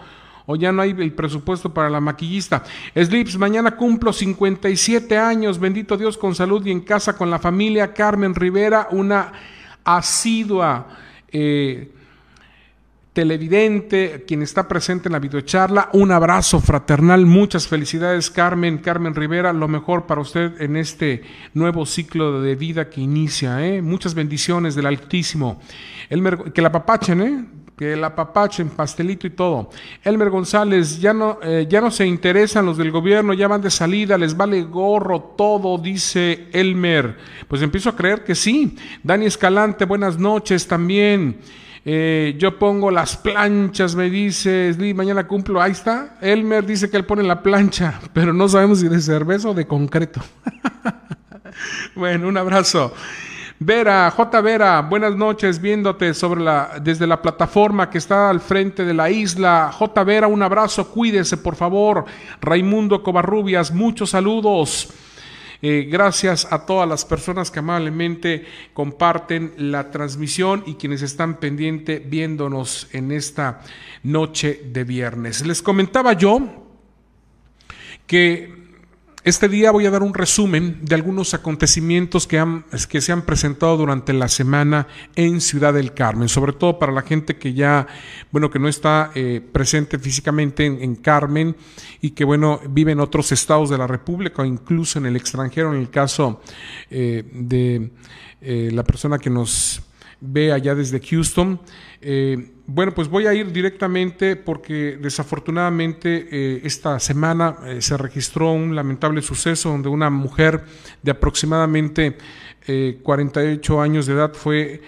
o 0.48 0.56
ya 0.56 0.72
no 0.72 0.82
hay 0.82 0.96
el 0.98 1.14
presupuesto 1.14 1.74
para 1.74 1.90
la 1.90 2.00
maquillista. 2.00 2.64
Slips, 2.96 3.38
mañana 3.38 3.76
cumplo 3.76 4.12
57 4.12 5.18
años, 5.18 5.60
bendito 5.60 5.98
Dios, 5.98 6.18
con 6.18 6.34
salud 6.34 6.66
y 6.66 6.72
en 6.72 6.82
casa 6.82 7.16
con 7.16 7.30
la 7.30 7.38
familia. 7.38 7.94
Carmen 7.94 8.34
Rivera, 8.34 8.88
una 8.92 9.34
asidua 9.84 10.88
eh, 11.30 11.92
televidente, 13.12 14.24
quien 14.26 14.42
está 14.42 14.70
presente 14.70 15.10
en 15.10 15.14
la 15.14 15.20
videocharla. 15.20 15.90
Un 15.92 16.14
abrazo 16.14 16.62
fraternal, 16.62 17.26
muchas 17.26 17.68
felicidades 17.68 18.32
Carmen, 18.32 18.78
Carmen 18.78 19.16
Rivera, 19.16 19.52
lo 19.52 19.68
mejor 19.68 20.06
para 20.06 20.22
usted 20.22 20.62
en 20.62 20.78
este 20.78 21.24
nuevo 21.56 21.86
ciclo 21.86 22.42
de 22.42 22.56
vida 22.56 22.90
que 22.90 23.02
inicia. 23.02 23.66
¿eh? 23.68 23.82
Muchas 23.82 24.14
bendiciones 24.14 24.76
del 24.76 24.86
Altísimo. 24.86 25.60
Que 26.54 26.62
la 26.62 26.72
papachen, 26.72 27.22
¿eh? 27.22 27.46
Que 27.78 27.96
la 27.96 28.16
en 28.58 28.70
pastelito 28.70 29.28
y 29.28 29.30
todo. 29.30 29.70
Elmer 30.04 30.32
González, 30.32 31.00
ya 31.00 31.14
no, 31.14 31.38
eh, 31.44 31.68
ya 31.70 31.80
no 31.80 31.92
se 31.92 32.08
interesan 32.08 32.66
los 32.66 32.76
del 32.78 32.90
gobierno, 32.90 33.34
ya 33.34 33.48
van 33.48 33.62
de 33.62 33.70
salida, 33.70 34.18
les 34.18 34.36
vale 34.36 34.64
gorro 34.64 35.36
todo, 35.38 35.78
dice 35.78 36.48
Elmer. 36.54 37.16
Pues 37.48 37.62
empiezo 37.62 37.90
a 37.90 37.96
creer 37.96 38.24
que 38.24 38.34
sí. 38.34 38.76
Dani 39.04 39.28
Escalante, 39.28 39.86
buenas 39.86 40.18
noches 40.18 40.68
también. 40.68 41.38
Eh, 41.86 42.36
yo 42.40 42.58
pongo 42.58 42.90
las 42.90 43.16
planchas, 43.16 43.96
me 43.96 44.10
dice, 44.10 44.76
mañana 44.96 45.28
cumplo, 45.28 45.62
ahí 45.62 45.72
está. 45.72 46.18
Elmer 46.20 46.66
dice 46.66 46.90
que 46.90 46.98
él 46.98 47.06
pone 47.06 47.22
la 47.22 47.44
plancha, 47.44 48.02
pero 48.14 48.34
no 48.34 48.50
sabemos 48.50 48.80
si 48.80 48.88
de 48.88 49.00
cerveza 49.00 49.50
o 49.50 49.54
de 49.54 49.68
concreto. 49.68 50.20
bueno, 51.96 52.28
un 52.28 52.38
abrazo. 52.38 52.92
Vera, 53.60 54.12
J. 54.12 54.42
Vera, 54.42 54.82
buenas 54.82 55.16
noches, 55.16 55.60
viéndote 55.60 56.14
sobre 56.14 56.42
la, 56.42 56.80
desde 56.80 57.08
la 57.08 57.20
plataforma 57.20 57.90
que 57.90 57.98
está 57.98 58.30
al 58.30 58.40
frente 58.40 58.86
de 58.86 58.94
la 58.94 59.10
isla. 59.10 59.72
J. 59.74 60.04
Vera, 60.04 60.28
un 60.28 60.44
abrazo, 60.44 60.92
cuídese 60.92 61.38
por 61.38 61.56
favor. 61.56 62.06
Raimundo 62.40 63.02
Covarrubias, 63.02 63.74
muchos 63.74 64.12
saludos. 64.12 64.90
Eh, 65.64 65.88
gracias 65.90 66.48
a 66.52 66.68
todas 66.68 66.88
las 66.88 67.04
personas 67.04 67.50
que 67.50 67.58
amablemente 67.58 68.46
comparten 68.76 69.54
la 69.58 69.90
transmisión 69.90 70.62
y 70.68 70.76
quienes 70.76 71.02
están 71.02 71.40
pendientes 71.40 72.08
viéndonos 72.08 72.88
en 72.92 73.12
esta 73.12 73.62
noche 74.04 74.62
de 74.72 74.84
viernes. 74.84 75.44
Les 75.48 75.64
comentaba 75.64 76.14
yo 76.14 76.68
que 78.06 78.57
este 79.28 79.50
día 79.50 79.72
voy 79.72 79.86
a 79.86 79.92
dar 79.92 80.04
un 80.04 80.14
resumen 80.14 80.80
de 80.82 80.96
algunos 80.96 81.34
acontecimientos 81.34 82.26
que, 82.26 82.40
han, 82.40 82.64
que, 82.88 83.02
se 83.02 83.12
han 83.12 83.24
presentado 83.24 83.76
durante 83.76 84.14
la 84.14 84.30
semana 84.30 84.88
en 85.18 85.42
Ciudad 85.42 85.74
del 85.74 85.94
Carmen, 85.94 86.30
sobre 86.30 86.54
todo 86.54 86.80
para 86.80 86.94
la 86.94 87.02
gente 87.02 87.36
que 87.36 87.54
ya, 87.54 87.88
bueno, 88.32 88.50
que 88.50 88.58
no 88.58 88.70
está 88.70 89.12
eh, 89.16 89.42
presente 89.52 90.00
físicamente 90.00 90.66
en, 90.66 90.96
Carmen 90.96 91.58
y 92.00 92.12
que, 92.12 92.24
bueno, 92.24 92.62
vive 92.70 92.94
en 92.94 93.02
otros 93.02 93.34
estados 93.34 93.70
de 93.70 93.78
la 93.78 93.86
República 93.86 94.44
o 94.44 94.46
incluso 94.46 94.98
en 94.98 95.08
el 95.08 95.18
extranjero, 95.18 95.74
en 95.74 95.82
el 95.82 95.90
caso 95.90 96.42
eh, 96.90 97.30
de 97.34 97.92
eh, 98.40 98.70
la 98.72 98.84
persona 98.86 99.20
que 99.20 99.30
nos 99.30 99.82
ve 100.20 100.52
allá 100.52 100.76
desde 100.76 101.00
Houston. 101.00 101.60
Eh, 102.02 102.52
bueno, 102.66 102.94
pues 102.94 103.08
voy 103.08 103.28
a 103.28 103.34
ir 103.34 103.52
directamente 103.52 104.36
porque 104.36 104.98
desafortunadamente 105.02 106.28
eh, 106.32 106.62
esta 106.64 107.00
semana 107.00 107.58
eh, 107.66 107.82
se 107.82 107.98
registró 107.98 108.52
un 108.52 108.76
lamentable 108.76 109.22
suceso 109.22 109.70
donde 109.70 109.90
una 109.90 110.10
mujer 110.10 110.64
de 111.02 111.12
aproximadamente 111.12 112.18
48 113.02 113.80
años 113.80 114.08
de 114.08 114.14
edad 114.14 114.34
fue 114.34 114.82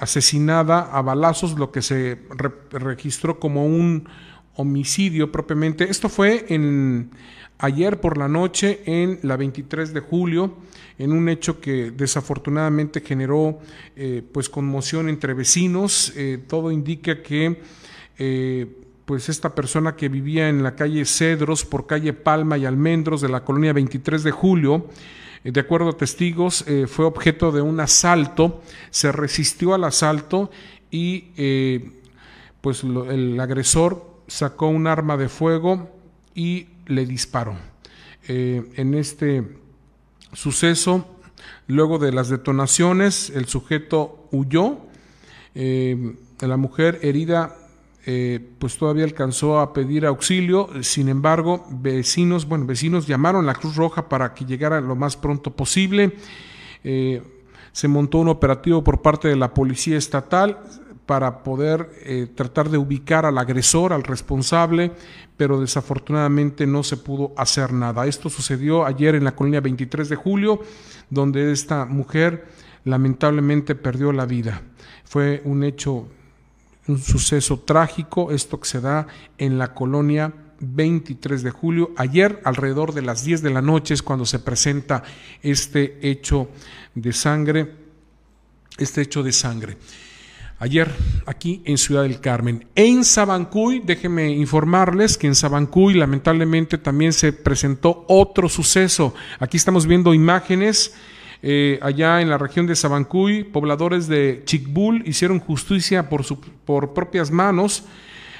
asesinada 0.00 0.90
a 0.90 1.00
balazos, 1.02 1.56
lo 1.56 1.70
que 1.70 1.80
se 1.80 2.18
registró 2.72 3.38
como 3.38 3.64
un 3.64 4.08
homicidio 4.56 5.30
propiamente. 5.30 5.88
Esto 5.88 6.08
fue 6.08 6.46
en 6.48 7.12
ayer 7.58 8.00
por 8.00 8.18
la 8.18 8.28
noche 8.28 8.82
en 8.86 9.18
la 9.22 9.36
23 9.36 9.92
de 9.92 10.00
julio 10.00 10.54
en 10.98 11.12
un 11.12 11.28
hecho 11.28 11.60
que 11.60 11.90
desafortunadamente 11.90 13.00
generó 13.00 13.58
eh, 13.96 14.22
pues 14.32 14.48
conmoción 14.48 15.08
entre 15.08 15.34
vecinos. 15.34 16.12
Eh, 16.16 16.38
todo 16.46 16.70
indica 16.70 17.22
que 17.22 17.60
eh, 18.18 18.66
pues 19.04 19.28
esta 19.28 19.54
persona 19.54 19.94
que 19.94 20.08
vivía 20.08 20.48
en 20.48 20.62
la 20.62 20.74
calle 20.74 21.04
Cedros 21.04 21.64
por 21.64 21.86
calle 21.86 22.12
Palma 22.12 22.58
y 22.58 22.64
Almendros 22.64 23.20
de 23.20 23.28
la 23.28 23.44
colonia 23.44 23.72
23 23.72 24.22
de 24.22 24.30
julio, 24.30 24.86
de 25.44 25.60
acuerdo 25.60 25.90
a 25.90 25.96
testigos, 25.96 26.64
fue 26.88 27.04
objeto 27.04 27.52
de 27.52 27.60
un 27.60 27.78
asalto, 27.78 28.62
se 28.90 29.12
resistió 29.12 29.74
al 29.74 29.84
asalto 29.84 30.50
y 30.90 31.26
pues 32.60 32.82
el 32.82 33.38
agresor 33.38 34.04
sacó 34.26 34.66
un 34.66 34.88
arma 34.88 35.16
de 35.16 35.28
fuego 35.28 35.88
y 36.34 36.66
le 36.86 37.06
disparó. 37.06 37.56
en 38.28 38.94
este 38.94 39.44
suceso, 40.32 41.06
luego 41.66 41.98
de 41.98 42.12
las 42.12 42.28
detonaciones, 42.28 43.30
el 43.30 43.46
sujeto 43.46 44.28
huyó, 44.30 44.78
eh, 45.54 46.16
la 46.40 46.56
mujer 46.56 47.00
herida 47.02 47.56
eh, 48.04 48.40
pues 48.58 48.76
todavía 48.76 49.04
alcanzó 49.04 49.58
a 49.58 49.72
pedir 49.72 50.06
auxilio, 50.06 50.68
sin 50.82 51.08
embargo, 51.08 51.66
vecinos, 51.70 52.46
bueno, 52.46 52.66
vecinos 52.66 53.06
llamaron 53.06 53.44
a 53.44 53.46
la 53.46 53.54
Cruz 53.54 53.74
Roja 53.74 54.08
para 54.08 54.32
que 54.32 54.44
llegara 54.44 54.80
lo 54.80 54.94
más 54.94 55.16
pronto 55.16 55.50
posible. 55.56 56.12
Eh, 56.84 57.22
se 57.72 57.88
montó 57.88 58.18
un 58.18 58.28
operativo 58.28 58.84
por 58.84 59.02
parte 59.02 59.28
de 59.28 59.36
la 59.36 59.52
Policía 59.52 59.96
Estatal 59.96 60.60
para 61.06 61.42
poder 61.42 62.32
tratar 62.34 62.68
de 62.68 62.78
ubicar 62.78 63.24
al 63.24 63.38
agresor, 63.38 63.92
al 63.92 64.02
responsable, 64.02 64.92
pero 65.36 65.60
desafortunadamente 65.60 66.66
no 66.66 66.82
se 66.82 66.96
pudo 66.96 67.32
hacer 67.36 67.72
nada. 67.72 68.06
Esto 68.06 68.28
sucedió 68.28 68.84
ayer 68.84 69.14
en 69.14 69.24
la 69.24 69.36
colonia 69.36 69.60
23 69.60 70.08
de 70.08 70.16
julio, 70.16 70.60
donde 71.08 71.52
esta 71.52 71.84
mujer 71.84 72.46
lamentablemente 72.84 73.74
perdió 73.74 74.12
la 74.12 74.26
vida. 74.26 74.62
Fue 75.04 75.42
un 75.44 75.62
hecho, 75.62 76.08
un 76.88 76.98
suceso 76.98 77.60
trágico, 77.60 78.32
esto 78.32 78.58
que 78.58 78.68
se 78.68 78.80
da 78.80 79.06
en 79.38 79.58
la 79.58 79.74
colonia 79.74 80.32
23 80.58 81.42
de 81.42 81.50
julio. 81.50 81.92
Ayer, 81.96 82.40
alrededor 82.44 82.94
de 82.94 83.02
las 83.02 83.24
10 83.24 83.42
de 83.42 83.50
la 83.50 83.62
noche, 83.62 83.94
es 83.94 84.02
cuando 84.02 84.24
se 84.24 84.38
presenta 84.38 85.02
este 85.42 85.98
hecho 86.00 86.48
de 86.94 87.12
sangre, 87.12 87.74
este 88.78 89.02
hecho 89.02 89.22
de 89.22 89.32
sangre. 89.32 89.76
Ayer, 90.58 90.90
aquí 91.26 91.60
en 91.66 91.76
Ciudad 91.76 92.04
del 92.04 92.18
Carmen. 92.18 92.66
En 92.74 93.04
Sabancuy, 93.04 93.82
déjenme 93.84 94.30
informarles 94.30 95.18
que 95.18 95.26
en 95.26 95.34
Sabancuy 95.34 95.92
lamentablemente 95.92 96.78
también 96.78 97.12
se 97.12 97.34
presentó 97.34 98.06
otro 98.08 98.48
suceso. 98.48 99.14
Aquí 99.38 99.58
estamos 99.58 99.86
viendo 99.86 100.14
imágenes. 100.14 100.94
Eh, 101.42 101.78
allá 101.82 102.22
en 102.22 102.30
la 102.30 102.38
región 102.38 102.66
de 102.66 102.74
Sabancuy, 102.74 103.44
pobladores 103.44 104.08
de 104.08 104.44
Chicbul 104.46 105.06
hicieron 105.06 105.40
justicia 105.40 106.08
por, 106.08 106.24
su, 106.24 106.40
por 106.40 106.94
propias 106.94 107.30
manos 107.30 107.84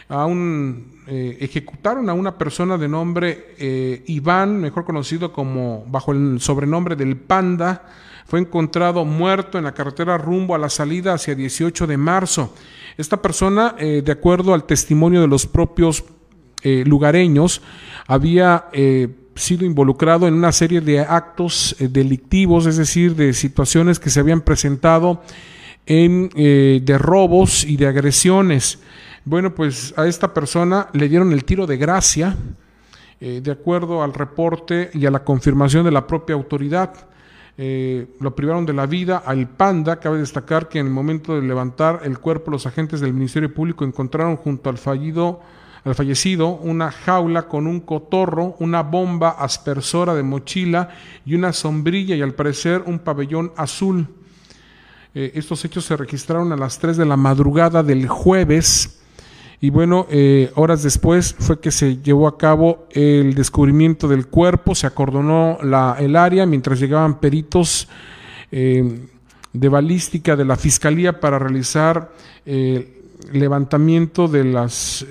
a 0.08 0.24
un, 0.24 1.02
eh, 1.06 1.36
ejecutaron 1.40 2.08
a 2.08 2.14
una 2.14 2.38
persona 2.38 2.78
de 2.78 2.88
nombre 2.88 3.54
eh, 3.58 4.02
Iván, 4.06 4.58
mejor 4.58 4.86
conocido 4.86 5.34
como 5.34 5.84
bajo 5.88 6.12
el 6.12 6.40
sobrenombre 6.40 6.96
del 6.96 7.18
Panda, 7.18 7.82
fue 8.26 8.40
encontrado 8.40 9.04
muerto 9.04 9.56
en 9.56 9.64
la 9.64 9.72
carretera 9.72 10.18
rumbo 10.18 10.54
a 10.54 10.58
la 10.58 10.68
salida 10.68 11.14
hacia 11.14 11.34
18 11.34 11.86
de 11.86 11.96
marzo. 11.96 12.54
Esta 12.98 13.22
persona, 13.22 13.74
eh, 13.78 14.02
de 14.04 14.12
acuerdo 14.12 14.52
al 14.52 14.64
testimonio 14.64 15.20
de 15.20 15.28
los 15.28 15.46
propios 15.46 16.04
lugareños, 16.84 17.62
había 18.08 18.64
sido 19.36 19.64
involucrado 19.64 20.26
en 20.26 20.34
una 20.34 20.50
serie 20.50 20.80
de 20.80 20.98
actos 20.98 21.76
delictivos, 21.78 22.66
es 22.66 22.76
decir, 22.76 23.14
de 23.14 23.34
situaciones 23.34 24.00
que 24.00 24.10
se 24.10 24.18
habían 24.18 24.40
presentado 24.40 25.22
en, 25.84 26.28
de 26.30 26.98
robos 26.98 27.62
y 27.62 27.76
de 27.76 27.86
agresiones. 27.86 28.80
Bueno, 29.26 29.56
pues 29.56 29.92
a 29.96 30.06
esta 30.06 30.32
persona 30.32 30.86
le 30.92 31.08
dieron 31.08 31.32
el 31.32 31.44
tiro 31.44 31.66
de 31.66 31.76
gracia, 31.76 32.36
eh, 33.20 33.40
de 33.42 33.50
acuerdo 33.50 34.04
al 34.04 34.14
reporte 34.14 34.88
y 34.94 35.04
a 35.04 35.10
la 35.10 35.24
confirmación 35.24 35.84
de 35.84 35.90
la 35.90 36.06
propia 36.06 36.36
autoridad. 36.36 37.08
Eh, 37.58 38.06
lo 38.20 38.34
privaron 38.34 38.66
de 38.66 38.72
la 38.72 38.86
vida 38.86 39.18
al 39.18 39.48
panda. 39.48 40.00
Cabe 40.00 40.18
destacar 40.18 40.68
que 40.68 40.78
en 40.78 40.86
el 40.86 40.92
momento 40.92 41.34
de 41.34 41.46
levantar 41.46 42.00
el 42.04 42.18
cuerpo, 42.18 42.50
los 42.50 42.66
agentes 42.66 43.00
del 43.00 43.14
Ministerio 43.14 43.52
Público 43.52 43.84
encontraron 43.84 44.36
junto 44.36 44.70
al 44.70 44.78
fallido 44.78 45.40
al 45.86 45.94
fallecido 45.94 46.48
una 46.48 46.90
jaula 46.90 47.46
con 47.46 47.68
un 47.68 47.78
cotorro, 47.78 48.56
una 48.58 48.82
bomba 48.82 49.30
aspersora 49.38 50.16
de 50.16 50.24
mochila 50.24 50.88
y 51.24 51.36
una 51.36 51.52
sombrilla 51.52 52.16
y 52.16 52.22
al 52.22 52.34
parecer 52.34 52.82
un 52.86 52.98
pabellón 52.98 53.52
azul. 53.56 54.08
Eh, 55.14 55.30
estos 55.36 55.64
hechos 55.64 55.84
se 55.84 55.96
registraron 55.96 56.52
a 56.52 56.56
las 56.56 56.80
3 56.80 56.96
de 56.96 57.06
la 57.06 57.16
madrugada 57.16 57.84
del 57.84 58.08
jueves 58.08 59.00
y 59.60 59.70
bueno, 59.70 60.06
eh, 60.10 60.50
horas 60.54 60.82
después 60.82 61.34
fue 61.38 61.60
que 61.60 61.70
se 61.70 61.96
llevó 61.98 62.28
a 62.28 62.36
cabo 62.36 62.86
el 62.90 63.34
descubrimiento 63.34 64.06
del 64.06 64.26
cuerpo, 64.26 64.74
se 64.74 64.86
acordonó 64.86 65.58
la, 65.62 65.96
el 65.98 66.16
área 66.16 66.44
mientras 66.44 66.78
llegaban 66.78 67.20
peritos 67.20 67.88
eh, 68.52 69.06
de 69.52 69.68
balística 69.68 70.36
de 70.36 70.44
la 70.44 70.56
Fiscalía 70.56 71.20
para 71.20 71.38
realizar 71.38 72.12
eh, 72.44 73.02
levantamiento 73.32 74.28
de 74.28 74.44
las 74.44 75.04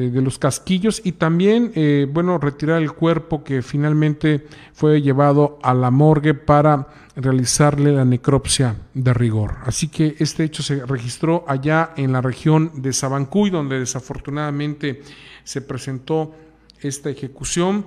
de 0.00 0.22
los 0.22 0.38
casquillos 0.38 1.00
y 1.04 1.12
también, 1.12 1.72
bueno, 2.12 2.38
retirar 2.38 2.82
el 2.82 2.92
cuerpo 2.92 3.42
que 3.42 3.62
finalmente 3.62 4.46
fue 4.72 5.00
llevado 5.00 5.58
a 5.62 5.72
la 5.74 5.90
morgue 5.90 6.34
para 6.34 6.88
realizarle 7.16 7.92
la 7.92 8.04
necropsia 8.04 8.76
de 8.92 9.14
rigor. 9.14 9.56
Así 9.64 9.88
que 9.88 10.16
este 10.18 10.44
hecho 10.44 10.62
se 10.62 10.84
registró 10.84 11.44
allá 11.48 11.92
en 11.96 12.12
la 12.12 12.20
región 12.20 12.70
de 12.74 12.92
Sabancuy, 12.92 13.50
donde 13.50 13.78
desafortunadamente 13.78 15.02
se 15.42 15.62
presentó 15.62 16.34
esta 16.80 17.08
ejecución. 17.10 17.86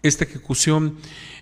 Esta 0.00 0.24
ejecución 0.24 0.96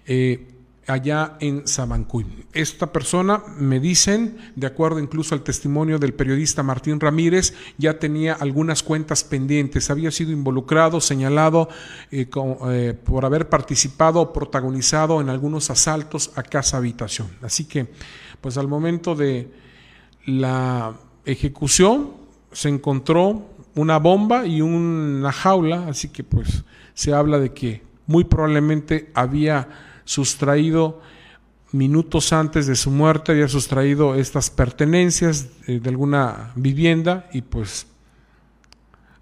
eh, 0.06 0.55
allá 0.86 1.36
en 1.40 1.66
Sabancuy. 1.66 2.26
Esta 2.52 2.92
persona, 2.92 3.42
me 3.58 3.80
dicen, 3.80 4.38
de 4.54 4.66
acuerdo 4.66 5.00
incluso 5.00 5.34
al 5.34 5.42
testimonio 5.42 5.98
del 5.98 6.14
periodista 6.14 6.62
Martín 6.62 7.00
Ramírez, 7.00 7.54
ya 7.76 7.98
tenía 7.98 8.34
algunas 8.34 8.82
cuentas 8.82 9.24
pendientes, 9.24 9.90
había 9.90 10.10
sido 10.10 10.32
involucrado, 10.32 11.00
señalado 11.00 11.68
eh, 12.10 12.28
eh, 12.70 12.94
por 13.04 13.24
haber 13.24 13.48
participado 13.48 14.20
o 14.20 14.32
protagonizado 14.32 15.20
en 15.20 15.28
algunos 15.28 15.70
asaltos 15.70 16.30
a 16.36 16.42
casa 16.42 16.76
habitación. 16.76 17.28
Así 17.42 17.64
que, 17.64 17.88
pues 18.40 18.56
al 18.56 18.68
momento 18.68 19.14
de 19.14 19.50
la 20.24 20.94
ejecución 21.24 22.12
se 22.52 22.68
encontró 22.68 23.50
una 23.74 23.98
bomba 23.98 24.46
y 24.46 24.62
una 24.62 25.32
jaula, 25.32 25.88
así 25.88 26.08
que 26.08 26.24
pues 26.24 26.64
se 26.94 27.12
habla 27.12 27.38
de 27.38 27.52
que 27.52 27.82
muy 28.06 28.24
probablemente 28.24 29.10
había 29.14 29.68
sustraído 30.06 31.02
minutos 31.72 32.32
antes 32.32 32.66
de 32.66 32.76
su 32.76 32.90
muerte, 32.90 33.32
había 33.32 33.48
sustraído 33.48 34.14
estas 34.14 34.48
pertenencias 34.48 35.48
de, 35.66 35.88
alguna 35.88 36.52
vivienda 36.54 37.28
y 37.32 37.42
pues 37.42 37.86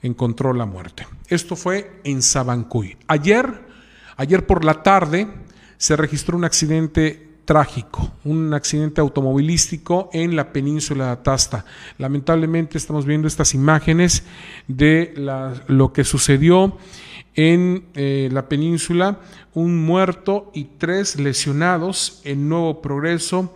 encontró 0.03 0.53
la 0.53 0.67
muerte. 0.67 1.07
Esto 1.29 1.57
fue 1.57 2.01
en 2.05 2.23
Sabancuy. 2.23 2.97
Ayer, 3.09 3.67
ayer 4.17 4.47
por 4.47 4.65
la 4.65 4.83
tarde, 4.83 5.27
se 5.79 5.97
registró 5.97 6.37
un 6.37 6.45
accidente 6.45 7.35
trágico, 7.45 8.13
un 8.25 8.55
accidente 8.55 9.01
automovilístico 9.01 10.09
en 10.13 10.37
la 10.37 10.53
península 10.53 11.07
de 11.07 11.11
Atasta. 11.13 11.65
Lamentablemente 11.99 12.79
estamos 12.79 13.05
viendo 13.05 13.27
estas 13.27 13.55
imágenes 13.55 14.23
de 14.69 15.15
lo 15.67 15.93
que 15.93 16.05
sucedió 16.05 16.79
en 17.35 17.85
eh, 17.95 18.29
la 18.33 18.49
península, 18.49 19.19
un 19.55 19.85
muerto 19.85 20.51
y 20.55 20.65
tres 20.79 21.19
lesionados 21.19 22.21
en 22.25 22.49
Nuevo 22.49 22.81
Progreso, 22.81 23.55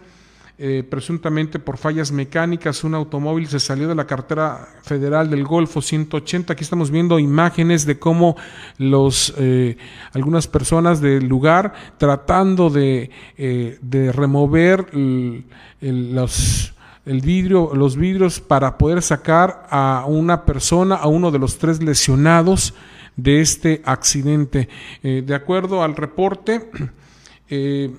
eh, 0.61 0.83
presuntamente 0.89 1.61
por 1.61 1.77
fallas 1.77 2.11
mecánicas. 2.11 2.83
Un 2.83 2.97
automóvil 2.97 3.47
se 3.47 3.61
salió 3.61 3.87
de 3.87 3.95
la 3.95 4.09
cartera 4.09 4.69
federal 4.83 5.31
del 5.31 5.45
Golfo 5.45 5.81
180. 5.81 6.53
Aquí 6.53 6.65
estamos 6.65 6.91
viendo 6.91 7.21
imágenes 7.21 7.87
de 7.87 8.01
cómo 8.01 8.37
los, 8.77 9.33
eh, 9.39 9.77
algunas 10.13 10.49
personas 10.49 11.01
del 11.01 11.29
lugar 11.29 11.73
tratando 11.97 12.71
de, 12.71 13.11
remover 14.13 14.89
los 15.81 16.75
el 17.07 17.23
vidrio, 17.23 17.71
los 17.75 17.97
vidrios 17.97 18.39
para 18.39 18.77
poder 18.77 19.01
sacar 19.01 19.67
a 19.71 20.05
una 20.07 20.45
persona, 20.45 20.97
a 20.97 21.07
uno 21.07 21.31
de 21.31 21.39
los 21.39 21.57
tres 21.57 21.83
lesionados 21.83 22.75
de 23.19 23.41
este 23.41 23.83
accidente. 23.85 24.71
Eh, 25.03 25.23
de 25.27 25.35
acuerdo 25.35 25.83
al 25.83 25.95
reporte, 25.95 26.71
eh, 27.51 27.91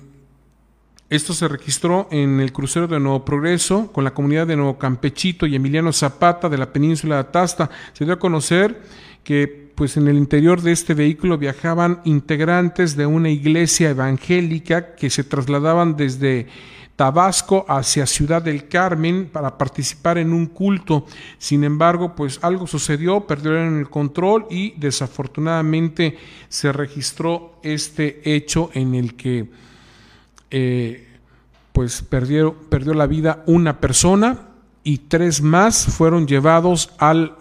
esto 1.08 1.34
se 1.34 1.46
registró 1.46 2.08
en 2.10 2.40
el 2.40 2.52
crucero 2.52 2.88
de 2.88 2.98
Nuevo 2.98 3.24
Progreso 3.24 3.92
con 3.92 4.02
la 4.02 4.14
comunidad 4.14 4.46
de 4.46 4.56
Nuevo 4.56 4.78
Campechito 4.78 5.46
y 5.46 5.54
Emiliano 5.54 5.92
Zapata 5.92 6.48
de 6.48 6.58
la 6.58 6.72
península 6.72 7.16
de 7.16 7.20
Atasta. 7.20 7.70
Se 7.92 8.04
dio 8.04 8.14
a 8.14 8.18
conocer 8.18 8.80
que 9.22 9.70
pues 9.74 9.96
en 9.96 10.08
el 10.08 10.16
interior 10.16 10.62
de 10.62 10.72
este 10.72 10.94
vehículo 10.94 11.38
viajaban 11.38 12.00
integrantes 12.04 12.96
de 12.96 13.06
una 13.06 13.30
iglesia 13.30 13.90
evangélica 13.90 14.94
que 14.94 15.10
se 15.10 15.24
trasladaban 15.24 15.96
desde 15.96 16.46
Tabasco 17.00 17.64
hacia 17.66 18.04
Ciudad 18.04 18.42
del 18.42 18.68
Carmen 18.68 19.30
para 19.32 19.56
participar 19.56 20.18
en 20.18 20.34
un 20.34 20.44
culto. 20.44 21.06
Sin 21.38 21.64
embargo, 21.64 22.14
pues 22.14 22.38
algo 22.42 22.66
sucedió, 22.66 23.26
perdieron 23.26 23.78
el 23.78 23.88
control 23.88 24.46
y 24.50 24.72
desafortunadamente 24.72 26.18
se 26.50 26.70
registró 26.72 27.58
este 27.62 28.20
hecho 28.36 28.68
en 28.74 28.94
el 28.94 29.16
que 29.16 29.48
eh, 30.50 31.08
pues 31.72 32.02
perdió, 32.02 32.52
perdió 32.68 32.92
la 32.92 33.06
vida 33.06 33.44
una 33.46 33.80
persona 33.80 34.50
y 34.84 34.98
tres 34.98 35.40
más 35.40 35.86
fueron 35.86 36.26
llevados 36.26 36.90
al, 36.98 37.34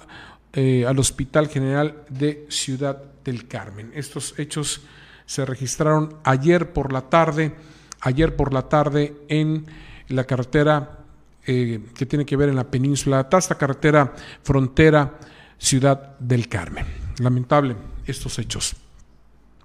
eh, 0.54 0.86
al 0.88 0.98
Hospital 1.00 1.50
General 1.50 2.06
de 2.08 2.46
Ciudad 2.48 3.04
del 3.26 3.46
Carmen. 3.46 3.92
Estos 3.94 4.40
hechos 4.40 4.84
se 5.26 5.44
registraron 5.44 6.16
ayer 6.24 6.72
por 6.72 6.94
la 6.94 7.10
tarde 7.10 7.54
ayer 8.02 8.36
por 8.36 8.54
la 8.54 8.64
tarde 8.64 9.16
en 9.28 9.66
la 10.08 10.24
carretera 10.24 11.00
eh, 11.46 11.82
que 11.96 12.06
tiene 12.06 12.26
que 12.26 12.38
ver 12.38 12.50
en 12.50 12.56
la 12.56 12.70
península 12.70 13.20
hasta 13.20 13.38
esta 13.38 13.58
carretera 13.58 14.14
frontera 14.44 15.18
Ciudad 15.58 16.18
del 16.20 16.48
Carmen. 16.48 16.86
Lamentable 17.20 17.76
estos 18.06 18.40
hechos. 18.40 18.76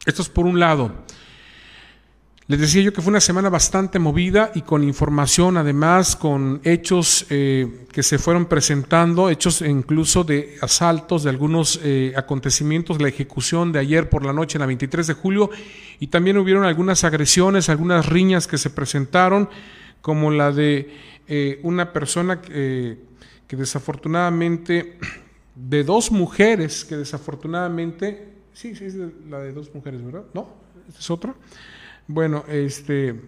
Esto 0.05 0.23
es 0.23 0.29
por 0.29 0.47
un 0.47 0.59
lado. 0.59 1.05
Les 2.47 2.61
decía 2.61 2.83
yo 2.83 2.93
que 2.93 3.01
fue 3.01 3.11
una 3.11 3.23
semana 3.23 3.49
bastante 3.49 3.99
movida 3.99 4.53
y 4.55 4.61
con 4.61 4.85
información, 4.85 5.57
además, 5.57 6.15
con 6.15 6.61
hechos 6.63 7.25
eh, 7.31 7.87
que 7.91 8.03
se 8.03 8.19
fueron 8.19 8.45
presentando, 8.45 9.31
hechos 9.31 9.63
incluso 9.63 10.25
de 10.25 10.59
asaltos, 10.61 11.23
de 11.23 11.31
algunos 11.31 11.81
eh, 11.83 12.13
acontecimientos, 12.15 13.01
la 13.01 13.09
ejecución 13.09 13.73
de 13.73 13.79
ayer 13.79 14.11
por 14.11 14.27
la 14.27 14.35
noche, 14.35 14.59
la 14.59 14.67
23 14.67 15.07
de 15.07 15.15
julio, 15.15 15.49
y 15.99 16.09
también 16.09 16.37
hubieron 16.37 16.67
algunas 16.67 17.03
agresiones, 17.05 17.71
algunas 17.71 18.05
riñas 18.05 18.47
que 18.47 18.59
se 18.59 18.69
presentaron, 18.69 19.49
como 20.03 20.31
la 20.31 20.53
de 20.53 20.95
eh, 21.27 21.61
una 21.63 21.95
persona 21.95 22.43
que 22.43 22.99
desafortunadamente 23.49 24.99
de 25.55 25.83
dos 25.83 26.11
mujeres 26.11 26.85
que 26.85 26.97
desafortunadamente, 26.99 28.35
sí, 28.53 28.75
sí, 28.77 28.85
es 28.85 28.97
la 29.31 29.39
de 29.39 29.53
dos 29.53 29.75
mujeres, 29.75 30.05
¿verdad? 30.05 30.25
¿No? 30.35 30.49
¿Esta 30.89 31.01
es 31.01 31.11
otra? 31.11 31.35
Bueno, 32.07 32.45
este, 32.49 33.19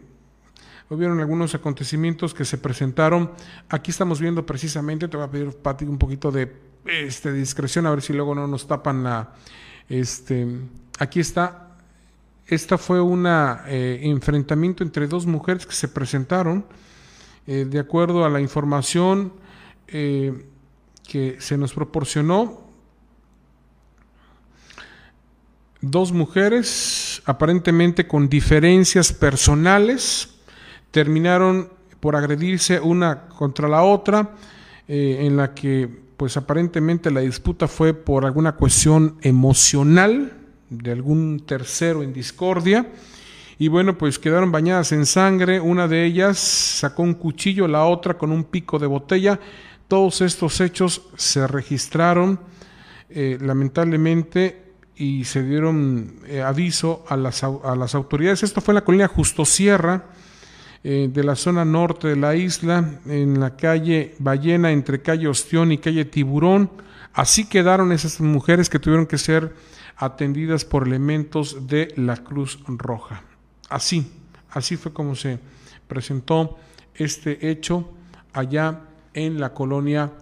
hubieron 0.90 1.18
algunos 1.20 1.54
acontecimientos 1.54 2.34
que 2.34 2.44
se 2.44 2.58
presentaron. 2.58 3.32
Aquí 3.68 3.90
estamos 3.90 4.20
viendo 4.20 4.44
precisamente, 4.44 5.08
te 5.08 5.16
voy 5.16 5.26
a 5.26 5.30
pedir, 5.30 5.56
Pati, 5.56 5.84
un 5.86 5.98
poquito 5.98 6.30
de 6.30 6.52
este, 6.84 7.32
discreción, 7.32 7.86
a 7.86 7.90
ver 7.90 8.02
si 8.02 8.12
luego 8.12 8.34
no 8.34 8.46
nos 8.46 8.66
tapan 8.66 9.02
la... 9.02 9.32
Este, 9.88 10.46
aquí 10.98 11.20
está. 11.20 11.76
Esta 12.46 12.78
fue 12.78 13.00
un 13.00 13.26
eh, 13.26 14.00
enfrentamiento 14.02 14.84
entre 14.84 15.06
dos 15.06 15.26
mujeres 15.26 15.66
que 15.66 15.74
se 15.74 15.88
presentaron. 15.88 16.64
Eh, 17.46 17.64
de 17.64 17.78
acuerdo 17.78 18.24
a 18.24 18.28
la 18.28 18.40
información 18.40 19.32
eh, 19.88 20.46
que 21.08 21.36
se 21.40 21.56
nos 21.56 21.72
proporcionó, 21.72 22.65
dos 25.80 26.12
mujeres 26.12 27.22
aparentemente 27.26 28.06
con 28.06 28.28
diferencias 28.28 29.12
personales 29.12 30.30
terminaron 30.90 31.68
por 32.00 32.16
agredirse 32.16 32.80
una 32.80 33.28
contra 33.28 33.68
la 33.68 33.82
otra, 33.82 34.34
en 34.88 35.36
la 35.36 35.52
que 35.52 35.88
pues 36.16 36.36
aparentemente 36.36 37.10
la 37.10 37.20
disputa 37.20 37.68
fue 37.68 37.92
por 37.92 38.24
alguna 38.24 38.52
cuestión 38.52 39.16
emocional 39.22 40.32
de 40.70 40.92
algún 40.92 41.40
tercero 41.46 42.02
en 42.02 42.12
discordia. 42.12 42.86
Y 43.58 43.68
bueno, 43.68 43.96
pues 43.96 44.18
quedaron 44.18 44.52
bañadas 44.52 44.92
en 44.92 45.06
sangre. 45.06 45.60
Una 45.60 45.88
de 45.88 46.04
ellas 46.04 46.38
sacó 46.38 47.02
un 47.02 47.14
cuchillo, 47.14 47.66
la 47.68 47.84
otra 47.84 48.18
con 48.18 48.32
un 48.32 48.44
pico 48.44 48.78
de 48.78 48.86
botella. 48.86 49.40
Todos 49.88 50.20
estos 50.20 50.60
hechos 50.60 51.02
se 51.16 51.46
registraron 51.46 52.40
eh, 53.08 53.38
lamentablemente 53.40 54.65
y 54.96 55.24
se 55.24 55.42
dieron 55.42 56.14
eh, 56.26 56.42
aviso 56.42 57.04
a 57.08 57.16
las, 57.16 57.44
a 57.44 57.76
las 57.76 57.94
autoridades. 57.94 58.42
Esto 58.42 58.60
fue 58.60 58.72
en 58.72 58.76
la 58.76 58.84
colina 58.84 59.08
Justo 59.08 59.44
Sierra 59.44 60.06
eh, 60.82 61.10
de 61.12 61.24
la 61.24 61.34
zona 61.36 61.64
norte 61.64 62.08
de 62.08 62.16
la 62.16 62.34
isla, 62.34 63.00
en 63.06 63.40
la 63.40 63.56
calle 63.56 64.14
Ballena, 64.18 64.70
entre 64.72 65.02
calle 65.02 65.28
Ostión 65.28 65.72
y 65.72 65.78
calle 65.78 66.04
Tiburón. 66.04 66.70
Así 67.12 67.48
quedaron 67.48 67.92
esas 67.92 68.20
mujeres 68.20 68.70
que 68.70 68.78
tuvieron 68.78 69.06
que 69.06 69.18
ser 69.18 69.54
atendidas 69.96 70.64
por 70.64 70.86
elementos 70.86 71.66
de 71.66 71.92
la 71.96 72.16
Cruz 72.18 72.60
Roja. 72.66 73.22
Así, 73.68 74.12
así 74.50 74.76
fue 74.76 74.92
como 74.92 75.14
se 75.14 75.38
presentó 75.88 76.56
este 76.94 77.50
hecho 77.50 77.90
allá 78.32 78.82
en 79.12 79.40
la 79.40 79.52
colonia, 79.52 80.12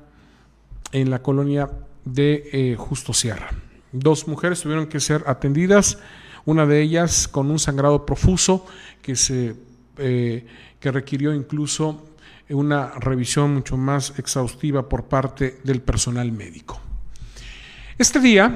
en 0.92 1.10
la 1.10 1.20
colonia 1.20 1.70
de 2.04 2.48
eh, 2.52 2.76
Justo 2.76 3.12
Sierra. 3.12 3.50
Dos 3.94 4.28
mujeres 4.28 4.60
tuvieron 4.60 4.86
que 4.86 5.00
ser 5.00 5.24
atendidas, 5.26 5.98
una 6.44 6.66
de 6.66 6.82
ellas 6.82 7.26
con 7.26 7.50
un 7.50 7.58
sangrado 7.58 8.04
profuso 8.04 8.66
que 9.00 9.16
se 9.16 9.54
eh, 9.96 10.44
que 10.80 10.90
requirió 10.90 11.32
incluso 11.32 12.10
una 12.50 12.90
revisión 12.98 13.54
mucho 13.54 13.76
más 13.76 14.12
exhaustiva 14.18 14.86
por 14.86 15.04
parte 15.04 15.60
del 15.64 15.80
personal 15.80 16.30
médico. 16.30 16.78
Este 17.96 18.20
día, 18.20 18.54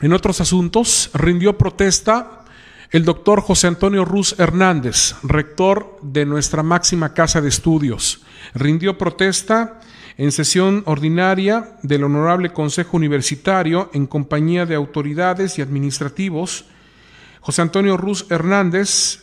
en 0.00 0.12
otros 0.12 0.40
asuntos, 0.40 1.10
rindió 1.14 1.58
protesta 1.58 2.44
el 2.90 3.04
doctor 3.04 3.40
José 3.40 3.66
Antonio 3.66 4.04
Ruz 4.04 4.38
Hernández, 4.38 5.16
rector 5.22 5.98
de 6.02 6.26
nuestra 6.26 6.62
máxima 6.62 7.14
casa 7.14 7.40
de 7.40 7.48
estudios. 7.48 8.22
Rindió 8.54 8.96
protesta 8.96 9.80
en 10.16 10.32
sesión 10.32 10.82
ordinaria 10.86 11.76
del 11.82 12.04
Honorable 12.04 12.52
Consejo 12.52 12.96
Universitario 12.96 13.90
en 13.92 14.06
compañía 14.06 14.66
de 14.66 14.74
autoridades 14.74 15.58
y 15.58 15.62
administrativos. 15.62 16.66
José 17.40 17.62
Antonio 17.62 17.96
Ruz 17.96 18.26
Hernández 18.30 19.22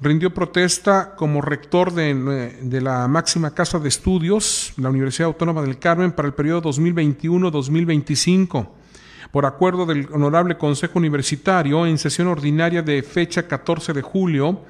rindió 0.00 0.32
protesta 0.32 1.14
como 1.14 1.42
rector 1.42 1.92
de, 1.92 2.80
la 2.80 3.06
máxima 3.06 3.54
casa 3.54 3.78
de 3.78 3.88
estudios, 3.88 4.72
la 4.76 4.88
Universidad 4.88 5.26
Autónoma 5.26 5.62
del 5.62 5.78
Carmen, 5.78 6.12
para 6.12 6.26
el 6.28 6.34
periodo 6.34 6.70
2021-2025. 6.70 8.68
Por 9.30 9.46
acuerdo 9.46 9.86
del 9.86 10.08
Honorable 10.10 10.56
Consejo 10.56 10.98
Universitario, 10.98 11.86
en 11.86 11.98
sesión 11.98 12.28
ordinaria 12.28 12.82
de 12.82 13.02
fecha 13.02 13.46
14 13.46 13.92
de 13.92 14.02
julio 14.02 14.60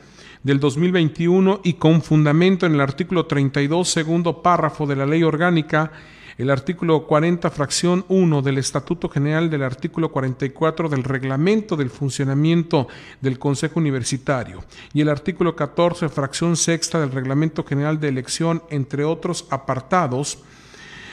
del 0.43 0.61
2021 0.61 1.61
y 1.65 1.75
con 1.75 2.03
fundamento 2.03 2.67
en 2.67 2.75
el 2.75 2.81
artículo 2.81 3.27
32, 3.27 3.89
segundo 3.89 4.43
párrafo 4.43 4.87
de 4.87 4.97
la 4.97 5.07
Ley 5.07 5.23
Orgánica 5.23 5.93
el 6.41 6.49
artículo 6.49 7.07
40, 7.07 7.51
fracción 7.51 8.07
1 8.09 8.41
del 8.41 8.57
Estatuto 8.57 9.11
General 9.11 9.51
del 9.51 9.63
artículo 9.63 10.11
44 10.11 10.89
del 10.89 11.05
Reglamento 11.05 11.77
del 11.77 11.91
Funcionamiento 11.91 12.89
del 13.21 13.39
Consejo 13.39 13.79
Universitario 13.79 14.65
y 14.95 15.03
el 15.03 15.11
artículo 15.11 15.55
14, 15.55 16.09
fracción 16.09 16.57
sexta 16.57 16.99
del 16.99 17.13
Reglamento 17.13 17.63
General 17.63 18.01
de 18.01 18.09
Elección, 18.09 18.63
entre 18.71 19.05
otros 19.05 19.47
apartados, 19.51 20.39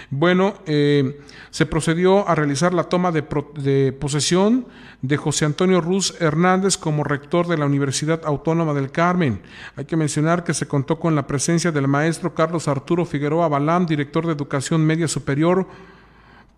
bueno, 0.09 0.55
eh, 0.65 1.19
se 1.51 1.65
procedió 1.65 2.27
a 2.27 2.35
realizar 2.35 2.73
la 2.73 2.85
toma 2.85 3.11
de, 3.11 3.23
de, 3.55 3.91
posesión 3.91 4.67
de 5.01 5.17
José 5.17 5.45
Antonio 5.45 5.81
Ruz 5.81 6.15
Hernández 6.21 6.77
como 6.77 7.03
rector 7.03 7.47
de 7.47 7.57
la 7.57 7.65
Universidad 7.65 8.21
Autónoma 8.23 8.73
del 8.73 8.91
Carmen. 8.91 9.41
Hay 9.75 9.85
que 9.85 9.97
mencionar 9.97 10.43
que 10.43 10.53
se 10.53 10.67
contó 10.67 10.99
con 10.99 11.15
la 11.15 11.27
presencia 11.27 11.71
del 11.71 11.87
maestro 11.87 12.33
Carlos 12.33 12.67
Arturo 12.67 13.05
Figueroa 13.05 13.49
Balam, 13.49 13.85
director 13.85 14.25
de 14.25 14.33
Educación 14.33 14.85
Media 14.85 15.07
Superior 15.07 15.67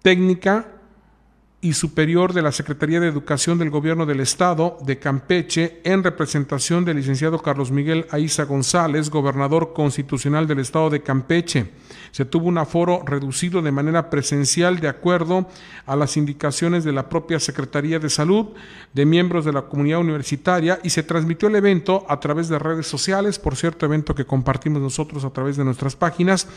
Técnica 0.02 0.79
y 1.62 1.74
superior 1.74 2.32
de 2.34 2.42
la 2.42 2.54
Secretaría 2.54 3.02
de 3.02 3.08
Educación 3.08 3.58
del 3.58 3.70
Gobierno 3.70 4.06
del 4.06 4.22
Estado 4.22 4.78
de 4.86 4.98
Campeche 4.98 5.82
en 5.84 6.04
representación 6.04 6.86
del 6.86 6.98
licenciado 6.98 7.40
Carlos 7.40 7.70
Miguel 7.70 8.06
Aiza 8.12 8.46
González, 8.46 9.10
gobernador 9.10 9.74
constitucional 9.74 10.48
del 10.48 10.60
Estado 10.60 10.90
de 10.90 11.02
Campeche. 11.02 11.72
Se 12.12 12.24
tuvo 12.24 12.48
un 12.48 12.58
aforo 12.58 13.04
reducido 13.06 13.62
de 13.62 13.74
manera 13.74 14.10
presencial 14.10 14.80
de 14.80 14.88
acuerdo 14.88 15.48
a 15.86 15.98
las 15.98 16.16
indicaciones 16.16 16.86
de 16.86 16.94
la 16.94 17.10
propia 17.10 17.40
Secretaría 17.42 18.00
de 18.00 18.10
Salud, 18.10 18.48
de 18.94 19.06
miembros 19.06 19.44
de 19.44 19.52
la 19.52 19.64
comunidad 19.64 20.00
universitaria 20.00 20.80
y 20.82 20.92
se 20.92 21.04
transmitió 21.04 21.50
el 21.50 21.56
evento 21.56 22.06
a 22.08 22.22
través 22.22 22.48
de 22.48 22.58
redes 22.58 22.88
sociales, 22.88 23.38
por 23.38 23.58
cierto 23.58 23.86
evento 23.86 24.16
que 24.16 24.26
compartimos 24.26 24.82
nosotros 24.82 25.26
a 25.26 25.32
través 25.32 25.58
de 25.58 25.66
nuestras 25.66 25.98
páginas 25.98 26.48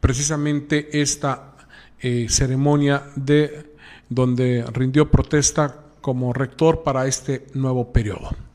precisamente 0.00 1.00
esta 1.00 1.54
eh, 2.00 2.26
ceremonia 2.28 3.04
de 3.16 3.74
donde 4.08 4.64
rindió 4.72 5.10
protesta 5.10 5.84
como 6.00 6.32
rector 6.32 6.82
para 6.82 7.06
este 7.06 7.46
nuevo 7.54 7.92
periodo. 7.92 8.47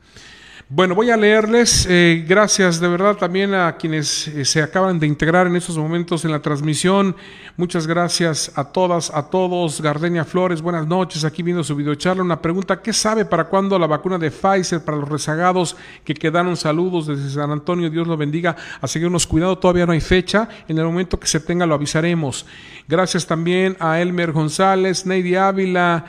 Bueno, 0.75 0.95
voy 0.95 1.11
a 1.11 1.17
leerles. 1.17 1.85
Eh, 1.87 2.25
gracias 2.27 2.79
de 2.79 2.87
verdad 2.87 3.15
también 3.15 3.53
a 3.53 3.77
quienes 3.77 4.27
eh, 4.27 4.43
se 4.43 4.59
acaban 4.59 4.99
de 4.99 5.05
integrar 5.05 5.45
en 5.45 5.55
estos 5.55 5.77
momentos 5.77 6.25
en 6.25 6.31
la 6.31 6.39
transmisión. 6.39 7.15
Muchas 7.57 7.85
gracias 7.85 8.51
a 8.55 8.63
todas, 8.63 9.11
a 9.13 9.29
todos. 9.29 9.81
Gardenia 9.81 10.25
Flores, 10.25 10.63
buenas 10.63 10.87
noches. 10.87 11.25
Aquí 11.25 11.43
viendo 11.43 11.63
su 11.63 11.75
videocharla. 11.75 12.23
Una 12.23 12.41
pregunta: 12.41 12.81
¿qué 12.81 12.91
sabe 12.91 13.23
para 13.23 13.43
cuándo 13.43 13.77
la 13.77 13.85
vacuna 13.85 14.17
de 14.17 14.31
Pfizer 14.31 14.83
para 14.83 14.97
los 14.97 15.07
rezagados 15.07 15.75
que 16.03 16.15
quedaron? 16.15 16.57
Saludos 16.57 17.05
desde 17.05 17.29
San 17.29 17.51
Antonio. 17.51 17.91
Dios 17.91 18.07
lo 18.07 18.17
bendiga. 18.17 18.55
A 18.81 18.87
seguirnos 18.87 19.27
cuidado. 19.27 19.59
Todavía 19.59 19.85
no 19.85 19.91
hay 19.91 20.01
fecha. 20.01 20.49
En 20.67 20.79
el 20.79 20.85
momento 20.85 21.19
que 21.19 21.27
se 21.27 21.39
tenga 21.39 21.67
lo 21.67 21.75
avisaremos. 21.75 22.47
Gracias 22.87 23.27
también 23.27 23.77
a 23.79 24.01
Elmer 24.01 24.31
González, 24.31 25.05
Neidy 25.05 25.35
Ávila. 25.35 26.05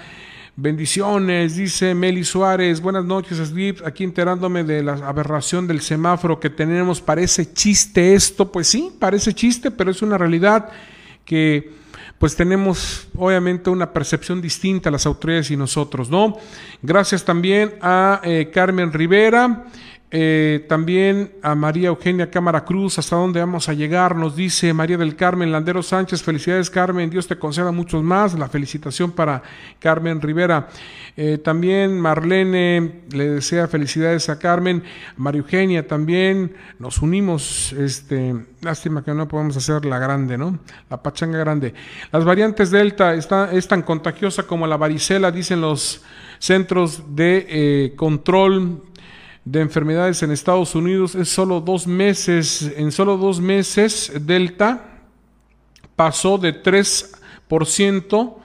Bendiciones, 0.57 1.57
dice 1.57 1.97
Meli 1.97 2.23
Suárez. 2.23 2.81
Buenas 2.81 3.05
noches, 3.05 3.39
Slip. 3.39 3.85
Aquí 3.85 4.05
enterándome 4.05 4.63
de 4.63 4.85
la 4.85 4.93
aberración 4.93 5.67
del 5.67 5.81
semáforo 5.81 6.39
que 6.39 6.49
tenemos. 6.49 7.01
Parece 7.01 7.53
chiste 7.53 8.15
esto. 8.15 8.53
Pues 8.53 8.69
sí, 8.69 8.93
parece 9.01 9.35
chiste, 9.35 9.73
pero 9.73 9.91
es 9.91 10.01
una 10.01 10.17
realidad 10.17 10.71
que 11.25 11.73
pues 12.21 12.37
tenemos 12.37 13.09
obviamente 13.17 13.69
una 13.69 13.93
percepción 13.93 14.41
distinta 14.41 14.93
las 14.93 15.07
autoridades 15.07 15.51
y 15.51 15.57
nosotros, 15.57 16.09
¿no? 16.09 16.39
Gracias 16.83 17.25
también 17.25 17.75
a 17.81 18.21
eh, 18.23 18.53
Carmen 18.55 18.93
Rivera. 18.93 19.65
Eh, 20.17 20.65
también 20.69 21.33
a 21.43 21.57
María 21.57 21.89
Eugenia 21.89 22.31
Cámara 22.31 22.65
Cruz, 22.65 23.01
hasta 23.01 23.17
dónde 23.17 23.41
vamos 23.41 23.69
a 23.69 23.73
llegar, 23.73 24.15
nos 24.15 24.37
dice 24.37 24.73
María 24.73 24.97
del 24.97 25.17
Carmen 25.17 25.51
Landero 25.51 25.83
Sánchez, 25.83 26.23
felicidades 26.23 26.71
Carmen, 26.71 27.11
Dios 27.11 27.27
te 27.27 27.37
conceda 27.37 27.73
muchos 27.73 28.01
más, 28.05 28.39
la 28.39 28.49
felicitación 28.49 29.11
para 29.11 29.43
Carmen 29.81 30.21
Rivera. 30.21 30.69
Eh, 31.17 31.39
también 31.39 31.99
Marlene 31.99 33.03
le 33.11 33.29
desea 33.31 33.67
felicidades 33.67 34.29
a 34.29 34.39
Carmen, 34.39 34.85
María 35.17 35.41
Eugenia 35.41 35.85
también, 35.85 36.55
nos 36.79 37.03
unimos, 37.03 37.73
este, 37.73 38.37
lástima 38.61 39.03
que 39.03 39.13
no 39.15 39.27
podemos 39.27 39.57
hacer 39.57 39.85
la 39.85 39.99
grande, 39.99 40.39
¿no? 40.39 40.61
La 40.91 41.03
pachanga 41.03 41.39
grande. 41.39 41.75
Las 42.13 42.25
variantes 42.25 42.71
Delta 42.71 43.15
está, 43.15 43.51
es 43.51 43.67
tan 43.67 43.83
contagiosa 43.83 44.45
como 44.45 44.69
la 44.69 44.77
varicela, 44.77 45.33
dicen 45.33 45.61
los 45.61 46.05
centros 46.39 47.17
de 47.17 47.47
eh, 47.49 47.93
control 47.97 48.81
de 49.45 49.61
enfermedades 49.61 50.23
en 50.23 50.31
Estados 50.31 50.75
Unidos 50.75 51.15
es 51.15 51.29
solo 51.29 51.61
dos 51.61 51.87
meses, 51.87 52.73
en 52.77 52.91
solo 52.93 53.17
dos 53.17 53.41
meses 53.41 54.13
Delta 54.21 55.03
pasó 55.97 56.39
de 56.39 56.63
3% 56.63 58.37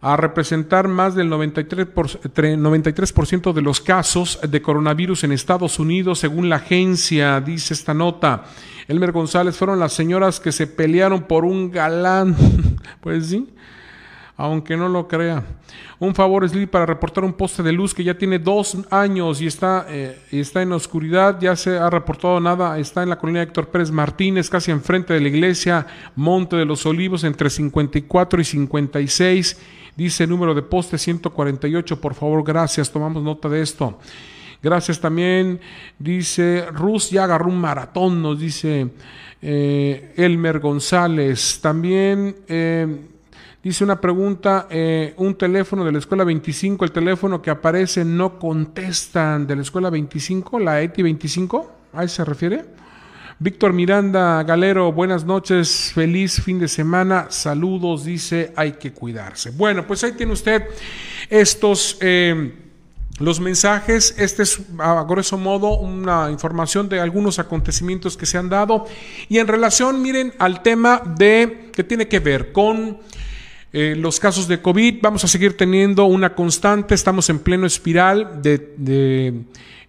a 0.00 0.16
representar 0.16 0.86
más 0.86 1.14
del 1.14 1.30
93%, 1.30 2.58
93 2.58 3.14
de 3.54 3.62
los 3.62 3.80
casos 3.80 4.38
de 4.46 4.60
coronavirus 4.60 5.24
en 5.24 5.32
Estados 5.32 5.78
Unidos, 5.78 6.18
según 6.18 6.50
la 6.50 6.56
agencia, 6.56 7.40
dice 7.40 7.72
esta 7.72 7.94
nota. 7.94 8.44
Elmer 8.86 9.12
González 9.12 9.56
fueron 9.56 9.78
las 9.78 9.94
señoras 9.94 10.40
que 10.40 10.52
se 10.52 10.66
pelearon 10.66 11.22
por 11.22 11.46
un 11.46 11.70
galán. 11.70 12.36
pues 13.00 13.28
sí, 13.28 13.48
aunque 14.36 14.76
no 14.76 14.88
lo 14.88 15.06
crea. 15.06 15.44
Un 15.98 16.14
favor, 16.14 16.48
Slim, 16.48 16.68
para 16.68 16.86
reportar 16.86 17.24
un 17.24 17.32
poste 17.32 17.62
de 17.62 17.72
luz 17.72 17.94
que 17.94 18.02
ya 18.02 18.18
tiene 18.18 18.38
dos 18.38 18.76
años 18.90 19.40
y 19.40 19.46
está, 19.46 19.86
eh, 19.88 20.18
está 20.32 20.62
en 20.62 20.72
oscuridad, 20.72 21.38
ya 21.40 21.54
se 21.54 21.78
ha 21.78 21.88
reportado 21.88 22.40
nada, 22.40 22.78
está 22.78 23.02
en 23.02 23.10
la 23.10 23.18
colonia 23.18 23.42
Héctor 23.42 23.68
Pérez 23.68 23.90
Martínez, 23.90 24.50
casi 24.50 24.70
enfrente 24.70 25.14
de 25.14 25.20
la 25.20 25.28
iglesia 25.28 25.86
Monte 26.16 26.56
de 26.56 26.64
los 26.64 26.84
Olivos, 26.84 27.22
entre 27.22 27.48
54 27.48 28.40
y 28.40 28.44
56. 28.44 29.60
Dice 29.96 30.26
número 30.26 30.54
de 30.54 30.62
poste 30.62 30.98
148, 30.98 32.00
por 32.00 32.14
favor, 32.14 32.42
gracias, 32.42 32.90
tomamos 32.90 33.22
nota 33.22 33.48
de 33.48 33.62
esto. 33.62 34.00
Gracias 34.60 34.98
también, 34.98 35.60
dice 35.98 36.66
Rus 36.72 37.10
ya 37.10 37.24
agarró 37.24 37.48
un 37.48 37.60
maratón, 37.60 38.20
nos 38.20 38.40
dice 38.40 38.90
eh, 39.40 40.12
Elmer 40.16 40.58
González. 40.58 41.60
También... 41.62 42.34
Eh, 42.48 43.10
Dice 43.64 43.82
una 43.82 43.98
pregunta, 43.98 44.66
eh, 44.68 45.14
un 45.16 45.36
teléfono 45.36 45.86
de 45.86 45.92
la 45.92 45.98
escuela 45.98 46.22
25, 46.22 46.84
el 46.84 46.92
teléfono 46.92 47.40
que 47.40 47.48
aparece 47.48 48.04
no 48.04 48.38
contestan 48.38 49.46
de 49.46 49.56
la 49.56 49.62
escuela 49.62 49.88
25, 49.88 50.58
la 50.58 50.82
ETI 50.82 51.00
25, 51.00 51.72
¿a 51.94 52.04
eso 52.04 52.16
se 52.16 52.24
refiere? 52.26 52.66
Víctor 53.38 53.72
Miranda 53.72 54.42
Galero, 54.42 54.92
buenas 54.92 55.24
noches, 55.24 55.92
feliz 55.94 56.42
fin 56.42 56.58
de 56.58 56.68
semana, 56.68 57.28
saludos, 57.30 58.04
dice, 58.04 58.52
hay 58.54 58.72
que 58.72 58.92
cuidarse. 58.92 59.50
Bueno, 59.52 59.86
pues 59.86 60.04
ahí 60.04 60.12
tiene 60.12 60.34
usted 60.34 60.64
estos... 61.30 61.96
Eh, 62.02 62.60
los 63.20 63.38
mensajes, 63.38 64.16
este 64.18 64.42
es 64.42 64.58
a 64.80 65.04
grueso 65.04 65.38
modo 65.38 65.78
una 65.78 66.32
información 66.32 66.88
de 66.88 66.98
algunos 66.98 67.38
acontecimientos 67.38 68.16
que 68.16 68.26
se 68.26 68.38
han 68.38 68.48
dado 68.48 68.86
y 69.28 69.38
en 69.38 69.46
relación, 69.46 70.02
miren, 70.02 70.34
al 70.40 70.64
tema 70.64 71.00
de 71.16 71.70
que 71.72 71.84
tiene 71.84 72.08
que 72.08 72.18
ver 72.18 72.50
con 72.50 72.98
eh, 73.76 73.96
los 73.96 74.20
casos 74.20 74.46
de 74.46 74.62
COVID 74.62 75.00
vamos 75.02 75.24
a 75.24 75.26
seguir 75.26 75.56
teniendo 75.56 76.04
una 76.04 76.36
constante, 76.36 76.94
estamos 76.94 77.28
en 77.28 77.40
pleno 77.40 77.66
espiral 77.66 78.40
de, 78.40 79.34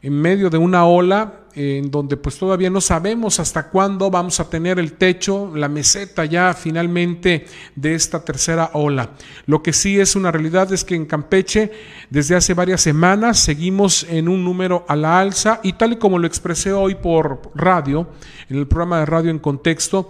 en 0.02 0.14
medio 0.22 0.50
de 0.50 0.58
una 0.58 0.88
ola 0.88 1.42
en 1.54 1.92
donde 1.92 2.18
pues 2.18 2.36
todavía 2.40 2.72
no 2.72 2.82
sabemos 2.82 3.40
hasta 3.40 3.70
cuándo 3.70 4.10
vamos 4.10 4.40
a 4.40 4.50
tener 4.50 4.80
el 4.80 4.94
techo, 4.94 5.52
la 5.56 5.70
meseta 5.70 6.26
ya 6.26 6.56
finalmente 6.56 7.46
de 7.76 7.94
esta 7.94 8.26
tercera 8.26 8.72
ola. 8.74 9.12
Lo 9.46 9.62
que 9.62 9.72
sí 9.72 10.00
es 10.00 10.16
una 10.16 10.32
realidad 10.32 10.74
es 10.74 10.84
que 10.84 10.96
en 10.96 11.06
Campeche 11.06 11.72
desde 12.10 12.36
hace 12.36 12.56
varias 12.56 12.82
semanas 12.82 13.38
seguimos 13.38 14.04
en 14.10 14.30
un 14.30 14.44
número 14.44 14.84
a 14.88 14.96
la 14.96 15.20
alza 15.20 15.60
y 15.62 15.74
tal 15.74 15.94
y 15.94 15.98
como 15.98 16.18
lo 16.18 16.26
expresé 16.26 16.74
hoy 16.74 16.96
por 16.96 17.52
radio, 17.54 18.10
en 18.50 18.58
el 18.58 18.66
programa 18.66 18.98
de 18.98 19.06
radio 19.06 19.30
en 19.30 19.38
contexto, 19.38 20.10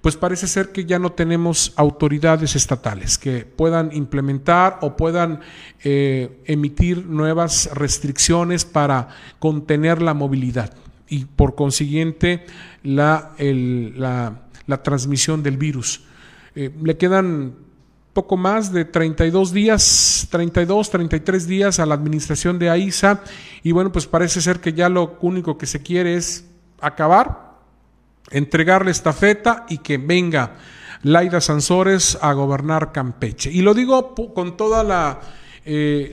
pues 0.00 0.16
parece 0.16 0.46
ser 0.46 0.70
que 0.70 0.84
ya 0.84 0.98
no 0.98 1.12
tenemos 1.12 1.72
autoridades 1.76 2.54
estatales 2.54 3.18
que 3.18 3.44
puedan 3.44 3.92
implementar 3.92 4.78
o 4.82 4.96
puedan 4.96 5.40
eh, 5.82 6.42
emitir 6.44 7.06
nuevas 7.06 7.70
restricciones 7.74 8.64
para 8.64 9.08
contener 9.38 10.02
la 10.02 10.14
movilidad 10.14 10.74
y 11.08 11.24
por 11.24 11.54
consiguiente 11.54 12.46
la, 12.82 13.32
la, 13.38 14.82
transmisión 14.82 15.42
del 15.42 15.56
virus. 15.56 16.02
Eh, 16.54 16.70
le 16.82 16.96
quedan 16.96 17.54
poco 18.12 18.36
más 18.36 18.72
de 18.72 18.84
32 18.84 19.52
días, 19.52 20.26
32, 20.30 20.90
33 20.90 21.46
días 21.46 21.78
a 21.78 21.86
la 21.86 21.94
administración 21.94 22.58
de 22.58 22.70
AISA 22.70 23.22
y 23.62 23.72
bueno, 23.72 23.92
pues 23.92 24.06
parece 24.06 24.40
ser 24.40 24.60
que 24.60 24.72
ya 24.72 24.88
lo 24.88 25.18
único 25.20 25.58
que 25.58 25.66
se 25.66 25.82
quiere 25.82 26.16
es 26.16 26.46
acabar 26.80 27.45
entregarle 28.30 28.90
esta 28.90 29.12
feta 29.12 29.66
y 29.68 29.78
que 29.78 29.98
venga 29.98 30.56
Laida 31.02 31.40
Sansores 31.40 32.18
a 32.20 32.32
gobernar 32.32 32.92
Campeche. 32.92 33.50
Y 33.50 33.62
lo 33.62 33.74
digo 33.74 34.14
con 34.34 34.56
toda 34.56 34.82
la, 34.82 35.20
eh, 35.68 36.12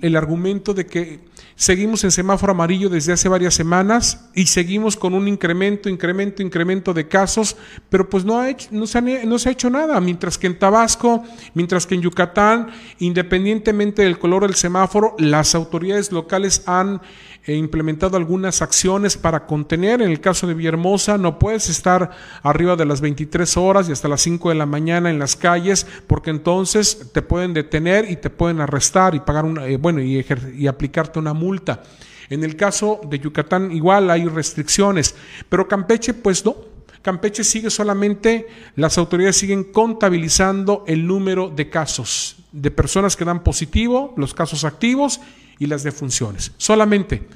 el 0.00 0.14
argumento 0.14 0.72
de 0.72 0.86
que 0.86 1.20
seguimos 1.56 2.04
en 2.04 2.12
semáforo 2.12 2.52
amarillo 2.52 2.88
desde 2.88 3.12
hace 3.12 3.28
varias 3.28 3.52
semanas 3.54 4.28
y 4.32 4.46
seguimos 4.46 4.96
con 4.96 5.14
un 5.14 5.26
incremento, 5.26 5.88
incremento, 5.88 6.40
incremento 6.40 6.94
de 6.94 7.08
casos, 7.08 7.56
pero 7.88 8.08
pues 8.08 8.24
no, 8.24 8.40
ha 8.40 8.46
no, 8.70 8.86
se, 8.86 9.26
no 9.26 9.38
se 9.40 9.48
ha 9.48 9.52
hecho 9.52 9.70
nada, 9.70 10.00
mientras 10.00 10.38
que 10.38 10.46
en 10.46 10.56
Tabasco, 10.56 11.24
mientras 11.54 11.84
que 11.84 11.96
en 11.96 12.02
Yucatán, 12.02 12.70
independientemente 13.00 14.02
del 14.02 14.20
color 14.20 14.42
del 14.42 14.54
semáforo, 14.54 15.16
las 15.18 15.56
autoridades 15.56 16.12
locales 16.12 16.62
han 16.66 17.00
he 17.48 17.56
implementado 17.56 18.18
algunas 18.18 18.60
acciones 18.60 19.16
para 19.16 19.46
contener. 19.46 20.02
En 20.02 20.10
el 20.10 20.20
caso 20.20 20.46
de 20.46 20.52
Villahermosa, 20.52 21.16
no 21.16 21.38
puedes 21.38 21.70
estar 21.70 22.10
arriba 22.42 22.76
de 22.76 22.84
las 22.84 23.00
23 23.00 23.56
horas 23.56 23.88
y 23.88 23.92
hasta 23.92 24.06
las 24.06 24.20
5 24.20 24.50
de 24.50 24.54
la 24.54 24.66
mañana 24.66 25.08
en 25.08 25.18
las 25.18 25.34
calles, 25.34 25.86
porque 26.06 26.28
entonces 26.28 27.10
te 27.12 27.22
pueden 27.22 27.54
detener 27.54 28.10
y 28.10 28.16
te 28.16 28.28
pueden 28.28 28.60
arrestar 28.60 29.14
y 29.14 29.20
pagar 29.20 29.46
una, 29.46 29.66
eh, 29.66 29.78
bueno, 29.78 30.02
y, 30.02 30.24
y 30.56 30.66
aplicarte 30.66 31.18
una 31.18 31.32
multa. 31.32 31.82
En 32.28 32.44
el 32.44 32.54
caso 32.54 33.00
de 33.08 33.18
Yucatán, 33.18 33.72
igual 33.72 34.10
hay 34.10 34.26
restricciones, 34.26 35.14
pero 35.48 35.66
Campeche, 35.66 36.12
pues 36.12 36.44
no. 36.44 36.54
Campeche 37.00 37.44
sigue 37.44 37.70
solamente, 37.70 38.48
las 38.76 38.98
autoridades 38.98 39.36
siguen 39.36 39.64
contabilizando 39.64 40.84
el 40.86 41.06
número 41.06 41.48
de 41.48 41.70
casos, 41.70 42.36
de 42.52 42.70
personas 42.70 43.16
que 43.16 43.24
dan 43.24 43.42
positivo, 43.42 44.12
los 44.18 44.34
casos 44.34 44.64
activos 44.64 45.20
y 45.58 45.66
las 45.66 45.82
defunciones. 45.82 46.52
Solamente 46.56 47.26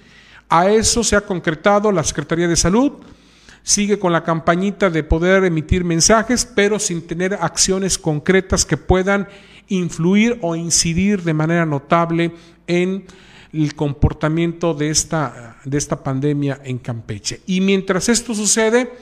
a 0.49 0.71
eso 0.71 1.03
se 1.03 1.17
ha 1.17 1.23
concretado 1.23 1.91
la 1.91 2.05
Secretaría 2.05 2.47
de 2.47 2.57
Salud. 2.57 2.93
Sigue 3.63 3.99
con 3.99 4.13
la 4.13 4.25
campañita 4.25 4.91
de 4.91 5.03
poder 5.03 5.45
emitir 5.45 5.85
mensajes, 5.85 6.45
pero 6.45 6.79
sin 6.79 7.07
tener 7.07 7.35
acciones 7.35 7.97
concretas 7.97 8.65
que 8.65 8.77
puedan 8.77 9.29
influir 9.69 10.39
o 10.43 10.57
incidir 10.57 11.23
de 11.23 11.33
manera 11.33 11.65
notable 11.65 12.33
en 12.67 13.07
el 13.53 13.75
comportamiento 13.75 14.75
de 14.75 14.91
esta, 14.91 15.57
de 15.65 15.79
esta 15.79 16.03
pandemia 16.03 16.61
en 16.65 16.79
Campeche. 16.79 17.41
Y 17.47 17.61
mientras 17.61 18.09
esto 18.09 18.35
sucede, 18.35 18.93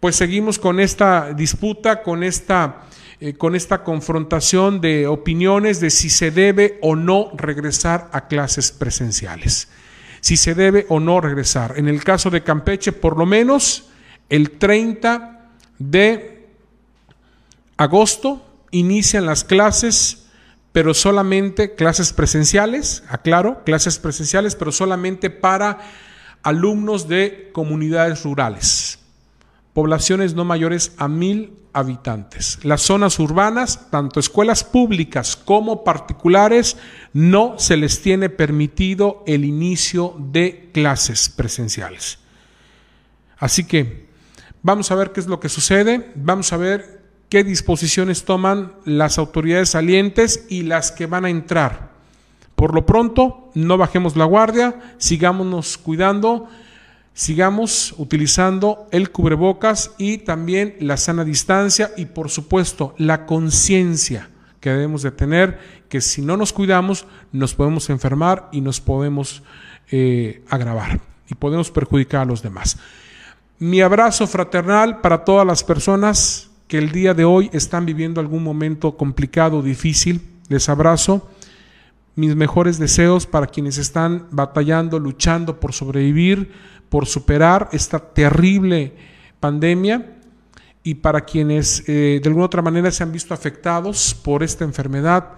pues 0.00 0.16
seguimos 0.16 0.58
con 0.58 0.80
esta 0.80 1.32
disputa, 1.32 2.02
con 2.02 2.22
esta 2.22 2.82
eh, 3.20 3.34
con 3.34 3.56
esta 3.56 3.82
confrontación 3.82 4.80
de 4.80 5.08
opiniones 5.08 5.80
de 5.80 5.90
si 5.90 6.08
se 6.08 6.30
debe 6.30 6.78
o 6.82 6.94
no 6.94 7.32
regresar 7.34 8.08
a 8.12 8.28
clases 8.28 8.70
presenciales. 8.70 9.68
Si 10.20 10.36
se 10.36 10.54
debe 10.54 10.86
o 10.88 11.00
no 11.00 11.20
regresar. 11.20 11.74
En 11.78 11.88
el 11.88 12.04
caso 12.04 12.30
de 12.30 12.44
Campeche, 12.44 12.92
por 12.92 13.16
lo 13.18 13.26
menos 13.26 13.88
el 14.28 14.52
30 14.52 15.50
de 15.80 16.46
agosto 17.76 18.46
inician 18.70 19.26
las 19.26 19.42
clases, 19.42 20.26
pero 20.70 20.94
solamente 20.94 21.74
clases 21.74 22.12
presenciales, 22.12 23.02
aclaro, 23.08 23.64
clases 23.64 23.98
presenciales, 23.98 24.54
pero 24.54 24.70
solamente 24.70 25.28
para 25.28 25.78
alumnos 26.44 27.08
de 27.08 27.50
comunidades 27.52 28.22
rurales 28.22 28.98
poblaciones 29.78 30.34
no 30.34 30.44
mayores 30.44 30.90
a 30.96 31.06
mil 31.06 31.52
habitantes. 31.72 32.58
Las 32.64 32.82
zonas 32.82 33.20
urbanas, 33.20 33.92
tanto 33.92 34.18
escuelas 34.18 34.64
públicas 34.64 35.36
como 35.36 35.84
particulares, 35.84 36.76
no 37.12 37.60
se 37.60 37.76
les 37.76 38.02
tiene 38.02 38.28
permitido 38.28 39.22
el 39.24 39.44
inicio 39.44 40.16
de 40.18 40.70
clases 40.74 41.28
presenciales. 41.28 42.18
Así 43.38 43.68
que 43.68 44.08
vamos 44.62 44.90
a 44.90 44.96
ver 44.96 45.12
qué 45.12 45.20
es 45.20 45.28
lo 45.28 45.38
que 45.38 45.48
sucede, 45.48 46.10
vamos 46.16 46.52
a 46.52 46.56
ver 46.56 47.04
qué 47.28 47.44
disposiciones 47.44 48.24
toman 48.24 48.72
las 48.84 49.16
autoridades 49.16 49.68
salientes 49.68 50.44
y 50.48 50.64
las 50.64 50.90
que 50.90 51.06
van 51.06 51.24
a 51.24 51.30
entrar. 51.30 51.92
Por 52.56 52.74
lo 52.74 52.84
pronto, 52.84 53.52
no 53.54 53.78
bajemos 53.78 54.16
la 54.16 54.24
guardia, 54.24 54.96
sigámonos 54.98 55.78
cuidando 55.78 56.48
sigamos 57.18 57.96
utilizando 57.98 58.86
el 58.92 59.10
cubrebocas 59.10 59.90
y 59.98 60.18
también 60.18 60.76
la 60.78 60.96
sana 60.96 61.24
distancia 61.24 61.90
y 61.96 62.06
por 62.06 62.30
supuesto 62.30 62.94
la 62.96 63.26
conciencia 63.26 64.30
que 64.60 64.70
debemos 64.70 65.02
de 65.02 65.10
tener 65.10 65.58
que 65.88 66.00
si 66.00 66.22
no 66.22 66.36
nos 66.36 66.52
cuidamos 66.52 67.06
nos 67.32 67.56
podemos 67.56 67.90
enfermar 67.90 68.48
y 68.52 68.60
nos 68.60 68.80
podemos 68.80 69.42
eh, 69.90 70.44
agravar 70.48 71.00
y 71.28 71.34
podemos 71.34 71.72
perjudicar 71.72 72.20
a 72.20 72.24
los 72.24 72.40
demás. 72.40 72.78
Mi 73.58 73.80
abrazo 73.80 74.28
fraternal 74.28 75.00
para 75.00 75.24
todas 75.24 75.44
las 75.44 75.64
personas 75.64 76.50
que 76.68 76.78
el 76.78 76.92
día 76.92 77.14
de 77.14 77.24
hoy 77.24 77.50
están 77.52 77.84
viviendo 77.84 78.20
algún 78.20 78.44
momento 78.44 78.96
complicado, 78.96 79.60
difícil. 79.60 80.22
Les 80.48 80.68
abrazo. 80.68 81.28
Mis 82.14 82.36
mejores 82.36 82.78
deseos 82.78 83.26
para 83.26 83.46
quienes 83.46 83.78
están 83.78 84.26
batallando, 84.30 84.98
luchando 84.98 85.60
por 85.60 85.72
sobrevivir 85.72 86.52
por 86.88 87.06
superar 87.06 87.68
esta 87.72 87.98
terrible 87.98 88.92
pandemia 89.40 90.14
y 90.82 90.94
para 90.94 91.22
quienes 91.22 91.84
eh, 91.88 92.20
de 92.22 92.28
alguna 92.28 92.46
otra 92.46 92.62
manera 92.62 92.90
se 92.90 93.02
han 93.02 93.12
visto 93.12 93.34
afectados 93.34 94.14
por 94.14 94.42
esta 94.42 94.64
enfermedad, 94.64 95.32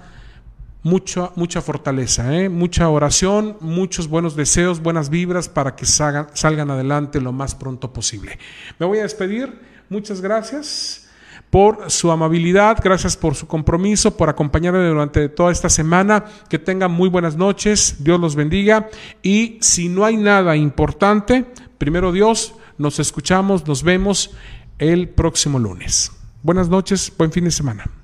mucha, 0.82 1.30
mucha 1.34 1.60
fortaleza, 1.60 2.34
¿eh? 2.36 2.48
mucha 2.48 2.88
oración, 2.88 3.56
muchos 3.60 4.08
buenos 4.08 4.36
deseos, 4.36 4.80
buenas 4.80 5.10
vibras 5.10 5.48
para 5.48 5.74
que 5.76 5.86
salgan, 5.86 6.28
salgan 6.34 6.70
adelante 6.70 7.20
lo 7.20 7.32
más 7.32 7.54
pronto 7.54 7.92
posible. 7.92 8.38
Me 8.78 8.86
voy 8.86 8.98
a 8.98 9.02
despedir, 9.02 9.60
muchas 9.88 10.20
gracias 10.20 11.09
por 11.50 11.90
su 11.90 12.12
amabilidad, 12.12 12.78
gracias 12.82 13.16
por 13.16 13.34
su 13.34 13.46
compromiso, 13.46 14.16
por 14.16 14.28
acompañarme 14.28 14.86
durante 14.86 15.28
toda 15.28 15.50
esta 15.50 15.68
semana. 15.68 16.24
Que 16.48 16.58
tengan 16.58 16.92
muy 16.92 17.08
buenas 17.08 17.36
noches, 17.36 17.96
Dios 17.98 18.20
los 18.20 18.36
bendiga. 18.36 18.88
Y 19.22 19.58
si 19.60 19.88
no 19.88 20.04
hay 20.04 20.16
nada 20.16 20.56
importante, 20.56 21.44
primero 21.76 22.12
Dios, 22.12 22.54
nos 22.78 23.00
escuchamos, 23.00 23.66
nos 23.66 23.82
vemos 23.82 24.30
el 24.78 25.08
próximo 25.08 25.58
lunes. 25.58 26.12
Buenas 26.42 26.68
noches, 26.68 27.12
buen 27.18 27.32
fin 27.32 27.44
de 27.44 27.50
semana. 27.50 27.99